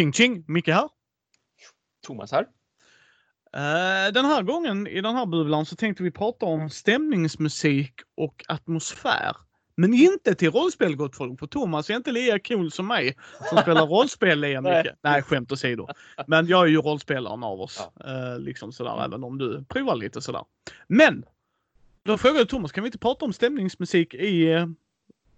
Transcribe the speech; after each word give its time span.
Ching 0.00 0.12
ching! 0.12 0.44
Micke 0.48 0.68
här. 0.68 0.88
Thomas 2.06 2.32
här. 2.32 2.42
Uh, 2.42 4.12
den 4.12 4.24
här 4.24 4.42
gången 4.42 4.86
i 4.86 5.00
den 5.00 5.16
här 5.16 5.26
bubblan 5.26 5.66
så 5.66 5.76
tänkte 5.76 6.02
vi 6.02 6.10
prata 6.10 6.46
om 6.46 6.70
stämningsmusik 6.70 7.94
och 8.16 8.44
atmosfär. 8.48 9.36
Men 9.74 9.94
inte 9.94 10.34
till 10.34 10.50
rollspel 10.50 10.96
gott 10.96 11.16
folk, 11.16 11.40
för 11.40 11.46
Thomas 11.46 11.90
är 11.90 11.94
inte 11.94 12.12
lika 12.12 12.38
cool 12.38 12.70
som 12.70 12.86
mig 12.86 13.16
som 13.48 13.58
spelar 13.58 13.86
rollspel 13.86 14.40
lika 14.40 14.60
mycket. 14.60 14.98
Nej, 15.02 15.22
skämt 15.22 15.52
åsido. 15.52 15.88
Men 16.26 16.46
jag 16.46 16.62
är 16.62 16.70
ju 16.70 16.76
rollspelaren 16.76 17.42
av 17.42 17.60
oss. 17.60 17.88
Ja. 17.94 18.34
Uh, 18.34 18.40
liksom 18.40 18.72
sådär, 18.72 19.04
även 19.04 19.24
om 19.24 19.38
du 19.38 19.64
provar 19.64 19.96
lite 19.96 20.20
sådär. 20.20 20.44
Men! 20.86 21.24
Då 22.02 22.18
frågade 22.18 22.46
Thomas, 22.46 22.72
kan 22.72 22.84
vi 22.84 22.88
inte 22.88 22.98
prata 22.98 23.24
om 23.24 23.32
stämningsmusik 23.32 24.14
i, 24.14 24.54
uh, 24.54 24.66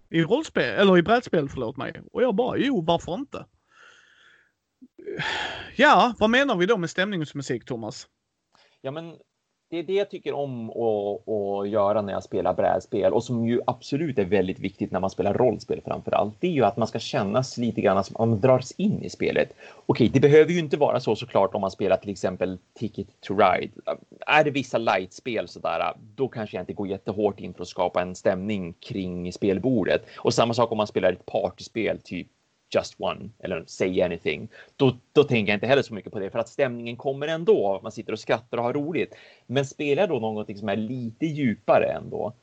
i 0.09 0.23
rollspel, 0.23 0.79
eller 0.79 0.97
i 0.97 1.01
brädspel, 1.01 1.49
förlåt 1.49 1.77
mig. 1.77 2.01
Och 2.11 2.23
jag 2.23 2.35
bara, 2.35 2.57
jo 2.57 2.81
varför 2.81 3.13
inte? 3.13 3.45
Ja, 5.75 6.13
vad 6.19 6.29
menar 6.29 6.55
vi 6.55 6.65
då 6.65 6.77
med 6.77 6.89
stämningsmusik, 6.89 7.65
Thomas? 7.65 8.07
Ja, 8.81 8.91
men 8.91 9.17
det 9.73 9.79
är 9.79 9.83
det 9.83 9.93
jag 9.93 10.09
tycker 10.09 10.33
om 10.33 10.69
att, 10.69 11.29
att 11.29 11.69
göra 11.69 12.01
när 12.01 12.13
jag 12.13 12.23
spelar 12.23 12.53
brädspel 12.53 13.13
och 13.13 13.23
som 13.23 13.45
ju 13.45 13.61
absolut 13.67 14.19
är 14.19 14.25
väldigt 14.25 14.59
viktigt 14.59 14.91
när 14.91 14.99
man 14.99 15.09
spelar 15.09 15.33
rollspel 15.33 15.81
framför 15.85 16.11
allt. 16.11 16.35
Det 16.39 16.47
är 16.47 16.51
ju 16.51 16.65
att 16.65 16.77
man 16.77 16.87
ska 16.87 16.99
kännas 16.99 17.57
lite 17.57 17.81
grann 17.81 18.03
som 18.03 18.15
man 18.19 18.39
dras 18.39 18.71
in 18.71 19.03
i 19.03 19.09
spelet. 19.09 19.55
Okej, 19.85 20.09
det 20.09 20.19
behöver 20.19 20.51
ju 20.51 20.59
inte 20.59 20.77
vara 20.77 20.99
så 20.99 21.15
såklart 21.15 21.55
om 21.55 21.61
man 21.61 21.71
spelar 21.71 21.97
till 21.97 22.09
exempel 22.09 22.57
Ticket 22.73 23.07
to 23.21 23.37
Ride. 23.37 23.73
Är 24.27 24.43
det 24.43 24.51
vissa 24.51 24.77
lightspel 24.77 25.47
sådär, 25.47 25.93
då 26.15 26.27
kanske 26.27 26.57
jag 26.57 26.61
inte 26.61 26.73
går 26.73 26.87
jättehårt 26.87 27.39
in 27.39 27.53
för 27.53 27.61
att 27.61 27.67
skapa 27.67 28.01
en 28.01 28.15
stämning 28.15 28.73
kring 28.73 29.33
spelbordet. 29.33 30.05
Och 30.17 30.33
samma 30.33 30.53
sak 30.53 30.71
om 30.71 30.77
man 30.77 30.87
spelar 30.87 31.11
ett 31.11 31.25
partyspel, 31.25 31.99
typ 32.03 32.27
just 32.75 32.95
one 32.97 33.29
eller 33.39 33.63
say 33.67 34.01
anything. 34.01 34.47
Då, 34.75 34.97
då 35.11 35.23
tänker 35.23 35.51
jag 35.51 35.57
inte 35.57 35.67
heller 35.67 35.81
så 35.81 35.93
mycket 35.93 36.11
på 36.11 36.19
det 36.19 36.29
för 36.29 36.39
att 36.39 36.49
stämningen 36.49 36.97
kommer 36.97 37.27
ändå. 37.27 37.79
Man 37.83 37.91
sitter 37.91 38.13
och 38.13 38.19
skrattar 38.19 38.57
och 38.57 38.63
har 38.63 38.73
roligt. 38.73 39.15
Men 39.47 39.65
spelar 39.65 40.07
då 40.07 40.19
någonting 40.19 40.57
som 40.57 40.69
är 40.69 40.75
lite 40.75 41.25
djupare 41.25 41.85
ändå. 41.85 42.33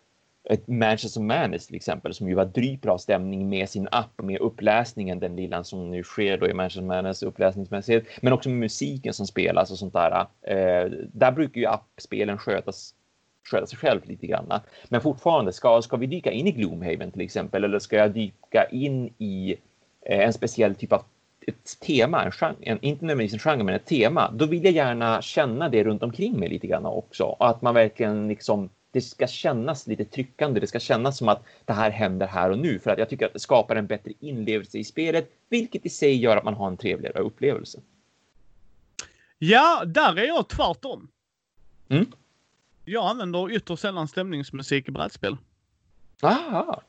Ett 0.44 0.68
Manchester 0.68 1.20
Manis 1.20 1.66
till 1.66 1.76
exempel 1.76 2.14
som 2.14 2.28
ju 2.28 2.34
var 2.34 2.44
drygt 2.44 2.82
bra 2.82 2.98
stämning 2.98 3.48
med 3.48 3.68
sin 3.68 3.88
app 3.92 4.22
med 4.22 4.40
uppläsningen, 4.40 5.18
den 5.18 5.36
lilla 5.36 5.64
som 5.64 5.90
nu 5.90 6.02
sker 6.02 6.38
då 6.38 6.48
i 6.48 6.54
Manchester 6.54 6.82
Manis 6.82 7.22
uppläsningsmässigt, 7.22 8.06
men 8.22 8.32
också 8.32 8.48
med 8.48 8.58
musiken 8.58 9.12
som 9.12 9.26
spelas 9.26 9.70
och 9.70 9.78
sånt 9.78 9.92
där. 9.92 10.26
Eh, 10.42 10.90
där 11.12 11.32
brukar 11.32 11.60
ju 11.60 11.66
appspelen 11.66 12.38
skötas 12.38 12.94
sköta 13.50 13.66
sig 13.66 13.78
själv 13.78 14.00
lite 14.04 14.26
grann. 14.26 14.60
Men 14.88 15.00
fortfarande, 15.00 15.52
ska, 15.52 15.82
ska 15.82 15.96
vi 15.96 16.06
dyka 16.06 16.32
in 16.32 16.46
i 16.46 16.52
Gloomhaven 16.52 17.10
till 17.10 17.20
exempel, 17.20 17.64
eller 17.64 17.78
ska 17.78 17.96
jag 17.96 18.10
dyka 18.10 18.64
in 18.70 19.14
i 19.18 19.56
en 20.02 20.32
speciell 20.32 20.74
typ 20.74 20.92
av 20.92 21.04
ett 21.46 21.80
tema, 21.80 22.24
en 22.24 22.32
genre, 22.32 22.56
en, 22.60 22.78
inte 22.80 23.04
nödvändigtvis 23.04 23.46
en 23.46 23.50
genre, 23.50 23.64
men 23.64 23.74
ett 23.74 23.86
tema, 23.86 24.30
då 24.30 24.46
vill 24.46 24.64
jag 24.64 24.72
gärna 24.72 25.22
känna 25.22 25.68
det 25.68 25.84
runt 25.84 26.02
omkring 26.02 26.40
mig 26.40 26.48
lite 26.48 26.66
grann 26.66 26.86
också. 26.86 27.24
Och 27.24 27.48
att 27.48 27.62
man 27.62 27.74
verkligen 27.74 28.28
liksom, 28.28 28.68
det 28.90 29.00
ska 29.00 29.26
kännas 29.26 29.86
lite 29.86 30.04
tryckande, 30.04 30.60
det 30.60 30.66
ska 30.66 30.78
kännas 30.78 31.18
som 31.18 31.28
att 31.28 31.42
det 31.64 31.72
här 31.72 31.90
händer 31.90 32.26
här 32.26 32.50
och 32.50 32.58
nu, 32.58 32.78
för 32.78 32.90
att 32.90 32.98
jag 32.98 33.08
tycker 33.08 33.26
att 33.26 33.32
det 33.32 33.40
skapar 33.40 33.76
en 33.76 33.86
bättre 33.86 34.12
inlevelse 34.20 34.78
i 34.78 34.84
spelet, 34.84 35.30
vilket 35.48 35.86
i 35.86 35.88
sig 35.88 36.16
gör 36.16 36.36
att 36.36 36.44
man 36.44 36.54
har 36.54 36.66
en 36.66 36.76
trevligare 36.76 37.18
upplevelse. 37.18 37.80
Ja, 39.38 39.82
där 39.86 40.18
är 40.18 40.26
jag 40.26 40.48
tvärtom. 40.48 41.08
Mm. 41.88 42.06
Jag 42.84 43.10
använder 43.10 43.52
ytterst 43.52 43.82
sällan 43.82 44.08
stämningsmusik 44.08 44.88
i 44.88 44.90
brädspel. 44.90 45.36
Aha. 46.22 46.82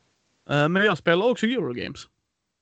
Eh, 0.49 0.69
men 0.69 0.85
jag 0.85 0.97
spelar 0.97 1.29
också 1.29 1.45
Eurogames. 1.45 2.07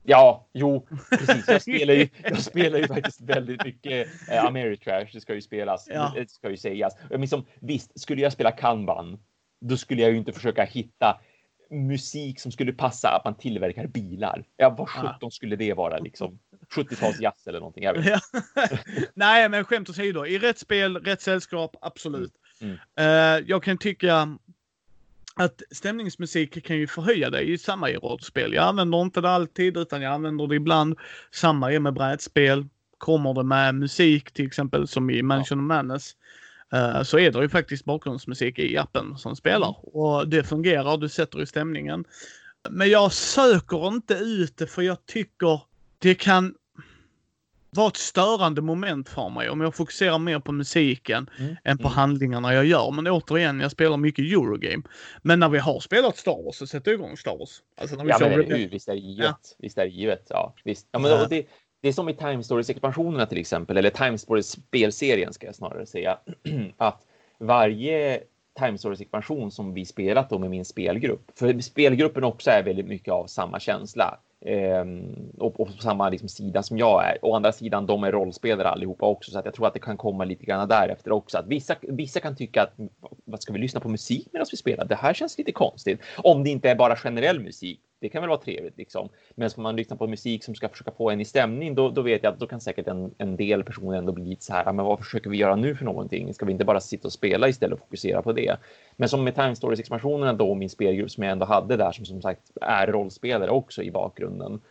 Ja, 0.04 0.50
jo, 0.54 0.88
precis. 1.10 1.48
Jag 1.48 1.62
spelar 1.62 1.94
ju, 1.94 2.08
jag 2.24 2.40
spelar 2.40 2.80
ju 2.80 2.88
faktiskt 2.88 3.22
väldigt 3.22 3.64
mycket 3.64 4.08
eh, 4.32 4.46
Ameritrash. 4.46 5.08
Det 5.14 5.22
ska 5.22 5.34
ju 5.34 5.42
spelas. 5.42 5.88
Ja. 5.90 6.12
Det 6.16 6.30
ska 6.30 6.50
ju 6.50 6.58
sägas. 6.58 6.94
Men 7.10 7.28
som, 7.28 7.46
visst, 7.60 8.00
skulle 8.00 8.22
jag 8.22 8.34
spela 8.34 8.52
kanban, 8.52 9.20
då 9.62 9.78
skulle 9.78 10.02
jag 10.02 10.12
ju 10.12 10.18
inte 10.18 10.34
försöka 10.34 10.64
hitta 10.64 11.20
musik 11.72 12.40
som 12.40 12.52
skulle 12.52 12.74
passa 12.74 13.10
att 13.10 13.26
man 13.26 13.36
tillverkar 13.36 13.88
bilar. 13.88 14.44
Ja, 14.58 14.70
vad 14.70 14.90
sjutton 14.90 15.32
skulle 15.32 15.56
det 15.56 15.74
vara 15.74 15.98
liksom? 15.98 16.40
70-tals 16.76 17.20
jazz 17.20 17.48
eller 17.48 17.60
någonting. 17.60 17.84
Jag 17.84 17.94
vet. 17.94 18.22
Nej, 19.14 19.50
men 19.50 19.66
skämt 19.66 19.90
åsido. 19.90 20.26
I 20.26 20.40
rätt 20.40 20.58
spel, 20.58 20.98
rätt 20.98 21.22
sällskap, 21.22 21.76
absolut. 21.81 22.34
Mm. 22.62 22.78
Mm. 22.96 23.40
Uh, 23.40 23.50
jag 23.50 23.64
kan 23.64 23.78
tycka 23.78 24.38
att 25.36 25.62
stämningsmusik 25.72 26.66
kan 26.66 26.78
ju 26.78 26.88
förhöja 26.88 27.30
dig 27.30 27.52
i 27.52 27.58
samma 27.58 27.90
i 27.90 27.96
rollspel. 27.96 28.54
Jag 28.54 28.64
använder 28.64 29.02
inte 29.02 29.22
det 29.22 29.30
alltid 29.30 29.78
utan 29.78 30.02
jag 30.02 30.14
använder 30.14 30.48
det 30.48 30.56
ibland. 30.56 30.98
Samma 31.32 31.74
är 31.74 31.80
med 31.80 31.94
brädspel. 31.94 32.66
Kommer 32.98 33.34
det 33.34 33.44
med 33.44 33.76
musik 33.76 34.32
till 34.32 34.48
exempel 34.48 34.88
som 34.88 35.10
i 35.10 35.22
Mansion 35.22 35.60
of 35.60 35.64
Madness 35.64 36.16
uh, 36.74 37.04
så 37.04 37.20
är 37.20 37.32
det 37.32 37.42
ju 37.42 37.50
faktiskt 37.50 37.86
bakgrundsmusik 37.86 38.60
i 38.60 38.78
appen 38.78 39.18
som 39.18 39.36
spelar 39.36 39.68
mm. 39.68 39.80
och 39.84 40.28
det 40.28 40.44
fungerar. 40.44 40.98
Du 40.98 41.10
sätter 41.10 41.42
i 41.42 41.46
stämningen. 41.46 42.06
Men 42.70 42.90
jag 42.90 43.14
söker 43.14 43.88
inte 43.88 44.14
ut 44.14 44.58
det 44.58 44.68
för 44.68 44.82
jag 44.82 45.06
tycker 45.06 45.62
det 46.00 46.16
kan 46.16 46.56
var 47.72 47.88
ett 47.88 47.97
störande 47.97 48.62
moment 48.62 49.09
för 49.09 49.30
mig 49.30 49.50
om 49.50 49.62
jag 49.62 49.75
fokuserar 49.75 50.19
mer 50.19 50.40
på 50.40 50.52
musiken 50.52 51.30
mm. 51.40 51.56
än 51.63 51.78
på 51.78 51.88
mm. 51.88 51.96
handlingarna 51.96 52.53
jag 52.53 52.66
gör. 52.66 52.91
Men 52.91 53.07
återigen, 53.07 53.59
jag 53.59 53.72
spelar 53.72 53.97
mycket 53.97 54.25
Eurogame. 54.25 54.84
Men 55.22 55.40
när 55.40 55.50
vi 55.50 55.59
har 55.59 55.80
spelat 55.80 56.18
Star 56.18 56.44
Wars 56.44 56.56
så 56.56 56.68
sätter 56.68 56.91
jag 56.91 57.00
igång 57.00 57.18
Star 57.18 57.38
Wars. 57.38 57.62
Alltså 57.78 57.96
när 57.96 58.03
vi 58.03 58.09
ja, 58.09 58.18
men 58.19 58.31
hur, 58.31 58.69
visst 58.69 58.88
är 58.88 58.94
det 58.94 59.00
givet. 59.00 59.25
Ja. 59.25 59.56
Visst 59.57 59.78
är 59.78 59.85
det 59.85 59.91
givet. 59.91 60.28
Ja, 60.30 60.53
visst. 60.63 60.88
Ja, 60.91 61.00
men 61.00 61.30
det, 61.30 61.46
det 61.81 61.88
är 61.88 61.94
som 61.94 62.09
i 62.09 62.13
Time 62.13 62.44
Stories-expansionerna 62.44 63.25
till 63.25 63.38
exempel, 63.38 63.78
eller 63.78 63.90
Time 63.90 64.18
Stories-spelserien 64.18 65.34
ska 65.34 65.46
jag 65.46 65.56
snarare 65.56 65.86
säga, 65.86 66.18
att 66.78 67.01
varje 67.38 68.22
Time 68.59 68.78
Stories-expansion 68.78 69.51
som 69.51 69.74
vi 69.74 69.86
spelat 69.86 70.30
då 70.30 70.40
med 70.40 70.50
min 70.50 70.66
spelgrupp, 70.66 71.31
för 71.36 71.59
spelgruppen 71.59 72.24
också 72.24 72.51
är 72.51 72.63
väldigt 72.63 72.88
mycket 72.88 73.13
av 73.13 73.28
samma 73.28 73.59
känsla 73.59 74.19
Ehm, 74.46 75.32
och, 75.38 75.60
och, 75.60 75.68
på 75.68 75.82
samma 75.82 76.10
liksom, 76.10 76.30
sida 76.30 76.64
som 76.64 76.78
jag 76.78 77.06
är. 77.06 77.18
Å 77.22 77.36
andra 77.36 77.52
sidan, 77.52 77.86
de 77.86 78.04
är 78.04 78.12
rollspelare 78.12 78.70
allihopa 78.70 79.06
också, 79.06 79.32
så 79.32 79.40
att 79.40 79.46
jag 79.46 79.54
tror 79.54 79.68
att 79.68 79.74
det 79.74 79.80
kan 79.80 79.98
komma 79.98 80.26
lite 80.26 80.46
grann 80.46 80.70
därefter 80.70 81.12
också. 81.12 81.38
Att 81.38 81.48
vissa, 81.48 81.76
vissa 81.82 82.20
kan 82.20 82.36
tycka 82.36 82.64
att 82.64 82.74
vad 83.26 83.42
ska 83.42 83.54
vi 83.54 83.60
lyssna 83.60 83.80
på 83.80 83.90
musik 83.90 84.28
medan 84.32 84.48
vi 84.52 84.58
spelar? 84.58 84.86
Det 84.86 84.96
här 84.96 85.14
känns 85.14 85.38
lite 85.38 85.52
konstigt. 85.52 86.00
Om 86.18 86.44
det 86.44 86.50
inte 86.50 86.70
är 86.70 86.76
bara 86.76 86.96
generell 86.96 87.40
musik 87.40 87.82
det 88.00 88.10
kan 88.10 88.22
väl 88.22 88.30
vara 88.30 88.40
trevligt 88.40 88.78
liksom. 88.78 89.10
Men 89.36 89.50
ska 89.50 89.62
man 89.62 89.76
lyssna 89.76 89.96
på 89.96 90.08
musik 90.08 90.44
som 90.44 90.56
ska 90.56 90.70
försöka 90.70 90.92
få 90.92 91.10
en 91.10 91.22
i 91.22 91.26
stämning, 91.26 91.76
då, 91.76 91.90
då 91.90 92.02
vet 92.02 92.24
jag 92.24 92.34
att 92.34 92.40
då 92.40 92.48
kan 92.48 92.62
säkert 92.62 92.88
en, 92.88 93.14
en 93.18 93.36
del 93.36 93.64
personer 93.64 93.98
ändå 93.98 94.12
bli 94.12 94.26
lite 94.26 94.46
så 94.46 94.54
här, 94.54 94.68
ah, 94.68 94.74
men 94.74 94.86
vad 94.86 95.00
försöker 95.00 95.30
vi 95.30 95.38
göra 95.38 95.56
nu 95.56 95.76
för 95.76 95.86
någonting? 95.86 96.34
Ska 96.34 96.46
vi 96.46 96.52
inte 96.52 96.66
bara 96.66 96.80
sitta 96.80 97.08
och 97.08 97.14
spela 97.14 97.50
istället 97.50 97.74
och 97.74 97.80
fokusera 97.80 98.22
på 98.22 98.34
det? 98.34 98.58
Men 98.96 99.10
som 99.10 99.24
med 99.24 99.36
Time 99.36 99.56
Stories 99.56 99.80
expansionerna 99.80 100.34
då, 100.34 100.56
min 100.56 100.70
spelgrupp 100.70 101.12
som 101.12 101.24
jag 101.24 101.32
ändå 101.32 101.46
hade 101.46 101.78
där, 101.78 101.92
som 101.92 102.06
som 102.06 102.22
sagt 102.22 102.52
är 102.62 102.88
rollspelare 102.88 103.50
också 103.50 103.84
i 103.84 103.92
bakgrunden. 103.92 104.62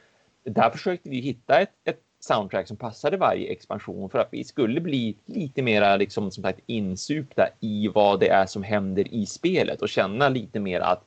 Där 0.45 0.71
försökte 0.71 1.11
vi 1.11 1.21
hitta 1.21 1.61
ett, 1.61 1.73
ett 1.85 2.01
soundtrack 2.21 2.69
som 2.69 2.77
passade 2.77 3.17
varje 3.17 3.53
expansion 3.53 4.11
för 4.11 4.19
att 4.19 4.29
vi 4.31 4.45
skulle 4.45 4.81
bli 4.81 5.17
lite 5.27 5.63
mera 5.63 5.97
liksom 5.97 6.31
som 6.31 6.43
sagt 6.43 6.61
insupta 6.67 7.49
i 7.61 7.89
vad 7.89 8.21
det 8.21 8.29
är 8.29 8.47
som 8.47 8.63
händer 8.63 9.15
i 9.15 9.27
spelet 9.27 9.83
och 9.83 9.89
känna 9.89 10.29
lite 10.29 10.61
mer 10.61 10.81
att 10.81 11.05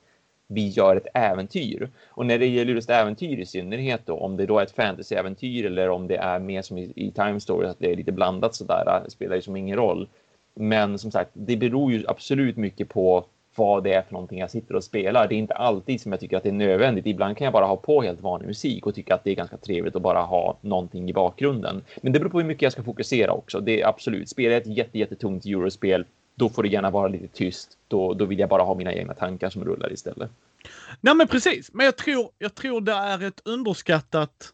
vi 0.52 0.68
gör 0.68 0.96
ett 0.96 1.06
äventyr. 1.14 1.90
Och 2.08 2.26
när 2.26 2.38
det 2.38 2.46
gäller 2.46 2.74
just 2.74 2.90
äventyr 2.90 3.38
i 3.38 3.46
synnerhet 3.46 4.00
då, 4.04 4.14
om 4.14 4.36
det 4.36 4.46
då 4.46 4.58
är 4.58 4.62
ett 4.62 4.76
fantasyäventyr 4.76 5.66
eller 5.66 5.88
om 5.88 6.08
det 6.08 6.16
är 6.16 6.38
mer 6.38 6.62
som 6.62 6.78
i, 6.78 6.92
i 6.96 7.10
Time 7.10 7.40
Story, 7.40 7.68
att 7.68 7.78
det 7.78 7.92
är 7.92 7.96
lite 7.96 8.12
blandat 8.12 8.54
sådär, 8.54 8.84
äh, 8.86 9.08
spelar 9.08 9.36
ju 9.36 9.42
som 9.42 9.56
ingen 9.56 9.76
roll. 9.76 10.08
Men 10.54 10.98
som 10.98 11.10
sagt, 11.10 11.30
det 11.32 11.56
beror 11.56 11.92
ju 11.92 12.04
absolut 12.08 12.56
mycket 12.56 12.88
på 12.88 13.24
vad 13.54 13.84
det 13.84 13.92
är 13.92 14.02
för 14.02 14.12
någonting 14.12 14.38
jag 14.38 14.50
sitter 14.50 14.76
och 14.76 14.84
spelar. 14.84 15.28
Det 15.28 15.34
är 15.34 15.38
inte 15.38 15.54
alltid 15.54 16.00
som 16.00 16.12
jag 16.12 16.20
tycker 16.20 16.36
att 16.36 16.42
det 16.42 16.48
är 16.48 16.52
nödvändigt. 16.52 17.06
Ibland 17.06 17.36
kan 17.36 17.44
jag 17.44 17.52
bara 17.52 17.66
ha 17.66 17.76
på 17.76 18.02
helt 18.02 18.20
vanlig 18.20 18.46
musik 18.46 18.86
och 18.86 18.94
tycka 18.94 19.14
att 19.14 19.24
det 19.24 19.30
är 19.30 19.34
ganska 19.34 19.56
trevligt 19.56 19.96
att 19.96 20.02
bara 20.02 20.20
ha 20.22 20.58
någonting 20.60 21.10
i 21.10 21.12
bakgrunden. 21.12 21.82
Men 22.02 22.12
det 22.12 22.18
beror 22.18 22.30
på 22.30 22.38
hur 22.38 22.46
mycket 22.46 22.62
jag 22.62 22.72
ska 22.72 22.82
fokusera 22.82 23.32
också. 23.32 23.60
Det 23.60 23.80
är 23.80 23.88
absolut, 23.88 24.28
spelar 24.28 24.56
ett 24.56 24.66
jätte, 24.66 24.98
jättetungt 24.98 25.46
eurospel 25.46 26.04
då 26.34 26.48
får 26.48 26.62
det 26.62 26.68
gärna 26.68 26.90
vara 26.90 27.08
lite 27.08 27.28
tyst. 27.28 27.78
Då, 27.88 28.14
då 28.14 28.24
vill 28.24 28.38
jag 28.38 28.48
bara 28.48 28.62
ha 28.62 28.74
mina 28.74 28.92
egna 28.92 29.14
tankar 29.14 29.50
som 29.50 29.64
rullar 29.64 29.92
istället. 29.92 30.30
Nej 31.00 31.14
men 31.14 31.28
precis, 31.28 31.72
men 31.72 31.86
jag 31.86 31.96
tror, 31.96 32.30
jag 32.38 32.54
tror 32.54 32.80
det 32.80 32.92
är 32.92 33.22
ett 33.22 33.40
underskattat 33.44 34.52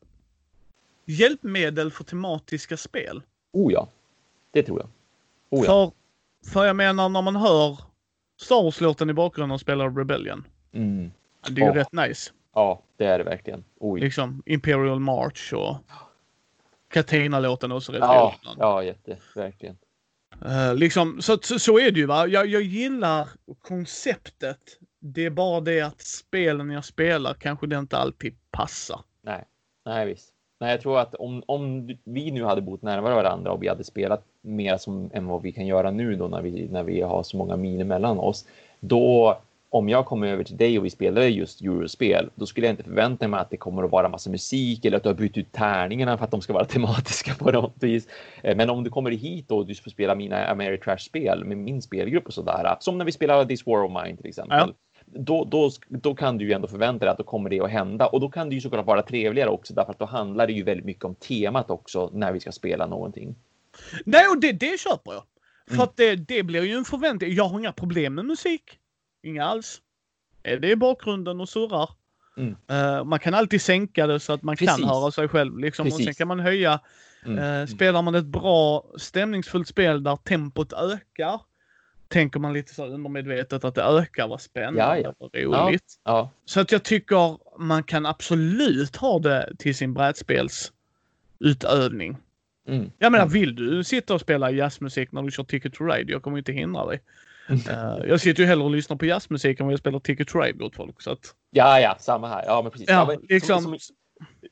hjälpmedel 1.05 1.91
för 1.91 2.05
tematiska 2.05 2.77
spel. 2.77 3.23
Oh 3.53 3.73
ja, 3.73 3.89
det 4.51 4.63
tror 4.63 4.79
jag. 4.79 4.89
Oh 5.51 5.67
ja. 5.67 5.93
För, 6.43 6.51
för 6.51 6.67
jag 6.67 6.77
menar 6.77 7.09
när 7.09 7.23
man 7.23 7.37
hör 7.37 7.79
Star 8.41 8.63
Wars-låten 8.63 9.11
i 9.11 9.13
bakgrunden 9.13 9.55
och 9.55 9.61
spelar 9.61 9.91
Rebellion. 9.91 10.45
Mm. 10.73 11.11
Det 11.49 11.61
är 11.61 11.65
ju 11.65 11.71
oh. 11.71 11.75
rätt 11.75 11.93
nice. 11.93 12.33
Ja, 12.55 12.83
det 12.97 13.05
är 13.05 13.19
det 13.19 13.25
verkligen. 13.25 13.65
Oj. 13.79 14.01
Liksom 14.01 14.43
Imperial 14.47 15.01
March 15.01 15.53
och 15.53 15.77
Katina-låten 16.89 17.73
också 17.73 17.93
rätt 17.93 18.01
Ja, 18.01 18.35
ja 18.59 18.83
jätte, 18.83 19.17
verkligen. 19.35 19.77
Uh, 20.45 20.75
liksom, 20.75 21.23
så, 21.23 21.39
så, 21.43 21.59
så, 21.59 21.79
är 21.79 21.91
det 21.91 22.01
ju 22.01 22.07
va. 22.07 22.27
Jag, 22.27 22.47
jag 22.47 22.63
gillar 22.63 23.29
konceptet. 23.63 24.59
Det 25.01 25.27
är 25.27 25.31
bara 25.31 25.61
det 25.61 25.81
att 25.81 26.01
spelen 26.01 26.71
jag 26.71 26.85
spelar 26.85 27.35
kanske 27.35 27.67
det 27.67 27.79
inte 27.79 27.97
alltid 27.97 28.37
passar. 28.51 29.01
Nej, 29.23 29.45
nej 29.85 30.07
visst. 30.07 30.33
Nej, 30.61 30.71
jag 30.71 30.81
tror 30.81 30.99
att 30.99 31.15
om, 31.15 31.43
om 31.47 31.97
vi 32.05 32.31
nu 32.31 32.45
hade 32.45 32.61
bott 32.61 32.83
närmare 32.83 33.15
varandra 33.15 33.53
och 33.53 33.63
vi 33.63 33.69
hade 33.69 33.85
spelat 33.85 34.25
mer 34.41 34.77
som 34.77 35.11
än 35.13 35.27
vad 35.27 35.43
vi 35.43 35.53
kan 35.53 35.67
göra 35.67 35.91
nu 35.91 36.17
då 36.17 36.29
när 36.29 36.43
vi, 36.43 36.69
när 36.69 36.83
vi 36.83 37.01
har 37.01 37.23
så 37.23 37.37
många 37.37 37.57
miner 37.57 37.85
mellan 37.85 38.19
oss, 38.19 38.47
då 38.81 39.39
om 39.71 39.89
jag 39.89 40.07
kommer 40.07 40.27
över 40.27 40.45
till 40.45 40.57
dig 40.57 40.79
och 40.79 40.85
vi 40.85 40.91
spelar 40.91 41.23
just 41.23 41.61
eurospel, 41.61 42.31
då 42.35 42.47
skulle 42.47 42.67
jag 42.67 42.73
inte 42.73 42.85
förvänta 42.85 43.29
mig 43.29 43.41
att 43.41 43.51
det 43.51 43.57
kommer 43.57 43.83
att 43.83 43.91
vara 43.91 44.09
massa 44.09 44.31
musik 44.31 44.85
eller 44.85 44.97
att 44.97 45.03
du 45.03 45.09
har 45.09 45.15
bytt 45.15 45.37
ut 45.37 45.53
tärningarna 45.53 46.19
för 46.19 46.25
att 46.25 46.31
de 46.31 46.41
ska 46.41 46.53
vara 46.53 46.65
tematiska 46.75 47.35
på 47.35 47.51
något 47.51 47.83
vis. 47.83 48.09
Eh, 48.43 48.57
men 48.57 48.71
om 48.71 48.85
du 48.85 48.91
kommer 48.91 49.11
hit 49.11 49.51
och 49.51 49.67
du 49.67 49.75
får 49.75 49.91
spela 49.91 50.15
mina 50.15 50.47
Ameritrash-spel 50.47 51.45
med 51.45 51.57
min 51.57 51.83
spelgrupp 51.83 52.27
och 52.27 52.35
sådär, 52.35 52.77
som 52.81 52.99
när 52.99 53.05
vi 53.05 53.13
spelar 53.13 53.45
This 53.45 53.67
War 53.67 53.85
of 53.85 54.05
Mine 54.05 54.17
till 54.17 54.27
exempel. 54.27 54.59
Ja. 54.59 54.73
Då, 55.05 55.45
då, 55.45 55.71
då 55.89 56.15
kan 56.15 56.39
du 56.39 56.45
ju 56.45 56.53
ändå 56.53 56.69
förvänta 56.69 57.05
dig 57.05 57.13
att 57.13 57.19
då 57.19 57.25
kommer 57.25 57.51
det 57.51 57.61
att 57.61 57.71
hända 57.71 58.07
och 58.07 58.21
då 58.21 58.29
kan 58.29 58.49
det 58.49 58.55
ju 58.55 58.61
såklart 58.61 58.87
vara 58.87 59.03
trevligare 59.03 59.51
också 59.51 59.75
därför 59.75 59.93
att 59.93 59.99
då 59.99 60.05
handlar 60.05 60.47
det 60.47 60.53
ju 60.53 60.63
väldigt 60.63 60.87
mycket 60.87 61.05
om 61.05 61.15
temat 61.15 61.71
också 61.71 62.11
när 62.13 62.33
vi 62.33 62.41
ska 62.41 62.53
spela 62.53 62.87
någonting. 62.87 63.35
Nej, 64.05 64.29
och 64.29 64.41
det, 64.41 64.53
det 64.53 64.81
köper 64.81 65.13
jag. 65.13 65.23
För 65.67 65.75
mm. 65.75 65.85
att 65.85 65.97
det, 65.97 66.17
det 66.17 66.43
blir 66.43 66.65
ju 66.65 66.75
en 66.75 66.85
förväntning. 66.85 67.35
Jag 67.35 67.45
har 67.45 67.59
inga 67.59 67.73
problem 67.73 68.15
med 68.15 68.25
musik. 68.25 68.79
Inga 69.23 69.45
alls. 69.45 69.81
Det 70.43 70.73
är 70.73 70.77
bakgrunden 70.77 71.41
och 71.41 71.49
surrar. 71.49 71.91
Mm. 72.37 72.57
Uh, 72.73 73.05
man 73.05 73.19
kan 73.19 73.35
alltid 73.35 73.63
sänka 73.63 74.07
det 74.07 74.21
så 74.21 74.33
att 74.33 74.43
man 74.43 74.57
Precis. 74.57 74.77
kan 74.77 74.85
höra 74.89 75.11
sig 75.11 75.29
själv. 75.29 75.59
Liksom. 75.59 75.87
Och 75.87 75.93
sen 75.93 76.15
kan 76.15 76.29
man 76.29 76.41
höja. 76.41 76.81
Mm. 77.25 77.39
Uh, 77.39 77.67
spelar 77.67 78.03
man 78.03 78.15
ett 78.15 78.27
bra 78.27 78.85
stämningsfullt 78.97 79.69
spel 79.69 80.03
där 80.03 80.17
tempot 80.17 80.73
ökar. 80.73 81.41
Tänker 82.09 82.41
man 82.41 82.53
lite 82.53 82.75
så 82.75 82.87
undermedvetet 82.87 83.65
att 83.65 83.75
det 83.75 83.83
ökar 83.83 84.29
vad 84.29 84.41
spännande 84.41 84.81
ja, 84.81 84.99
ja. 84.99 85.15
och 85.19 85.31
roligt. 85.35 85.99
Ja, 86.05 86.13
ja. 86.13 86.31
Så 86.45 86.61
att 86.61 86.73
jag 86.73 86.83
tycker 86.83 87.39
man 87.59 87.83
kan 87.83 88.07
absolut 88.07 88.97
ha 88.97 89.19
det 89.19 89.53
till 89.59 89.75
sin 89.75 89.95
brädspelsutövning. 89.95 92.17
Mm. 92.69 92.91
Jag 92.99 93.13
menar, 93.13 93.25
mm. 93.25 93.33
vill 93.33 93.55
du 93.55 93.85
sitta 93.85 94.15
och 94.15 94.21
spela 94.21 94.51
jazzmusik 94.51 95.13
när 95.13 95.23
du 95.23 95.31
kör 95.31 95.45
Ticket 95.45 95.75
to 95.75 95.85
Ride? 95.85 96.13
Jag 96.13 96.23
kommer 96.23 96.39
inte 96.39 96.53
hindra 96.53 96.87
dig. 96.87 97.01
Uh, 97.51 98.09
jag 98.09 98.21
sitter 98.21 98.43
ju 98.43 98.47
hellre 98.49 98.65
och 98.65 98.71
lyssnar 98.71 98.97
på 98.97 99.07
jazzmusik 99.07 99.61
än 99.61 99.67
vad 99.67 99.73
jag 99.73 99.81
spelar 99.81 99.99
Ticket 99.99 100.29
to 100.29 100.39
Ride 100.39 100.65
åt 100.65 100.77
folk. 100.77 101.03
Så 101.03 101.11
att... 101.11 101.35
Ja, 101.51 101.81
ja, 101.81 101.97
samma 102.01 102.29
här. 102.29 102.45
Ja, 102.47 102.63
men 102.63 102.73
precis. 102.73 102.89
Ja, 102.89 102.95
ja, 102.95 103.07
men, 103.07 103.27
liksom... 103.29 103.63
som, 103.63 103.79
som, 103.79 103.97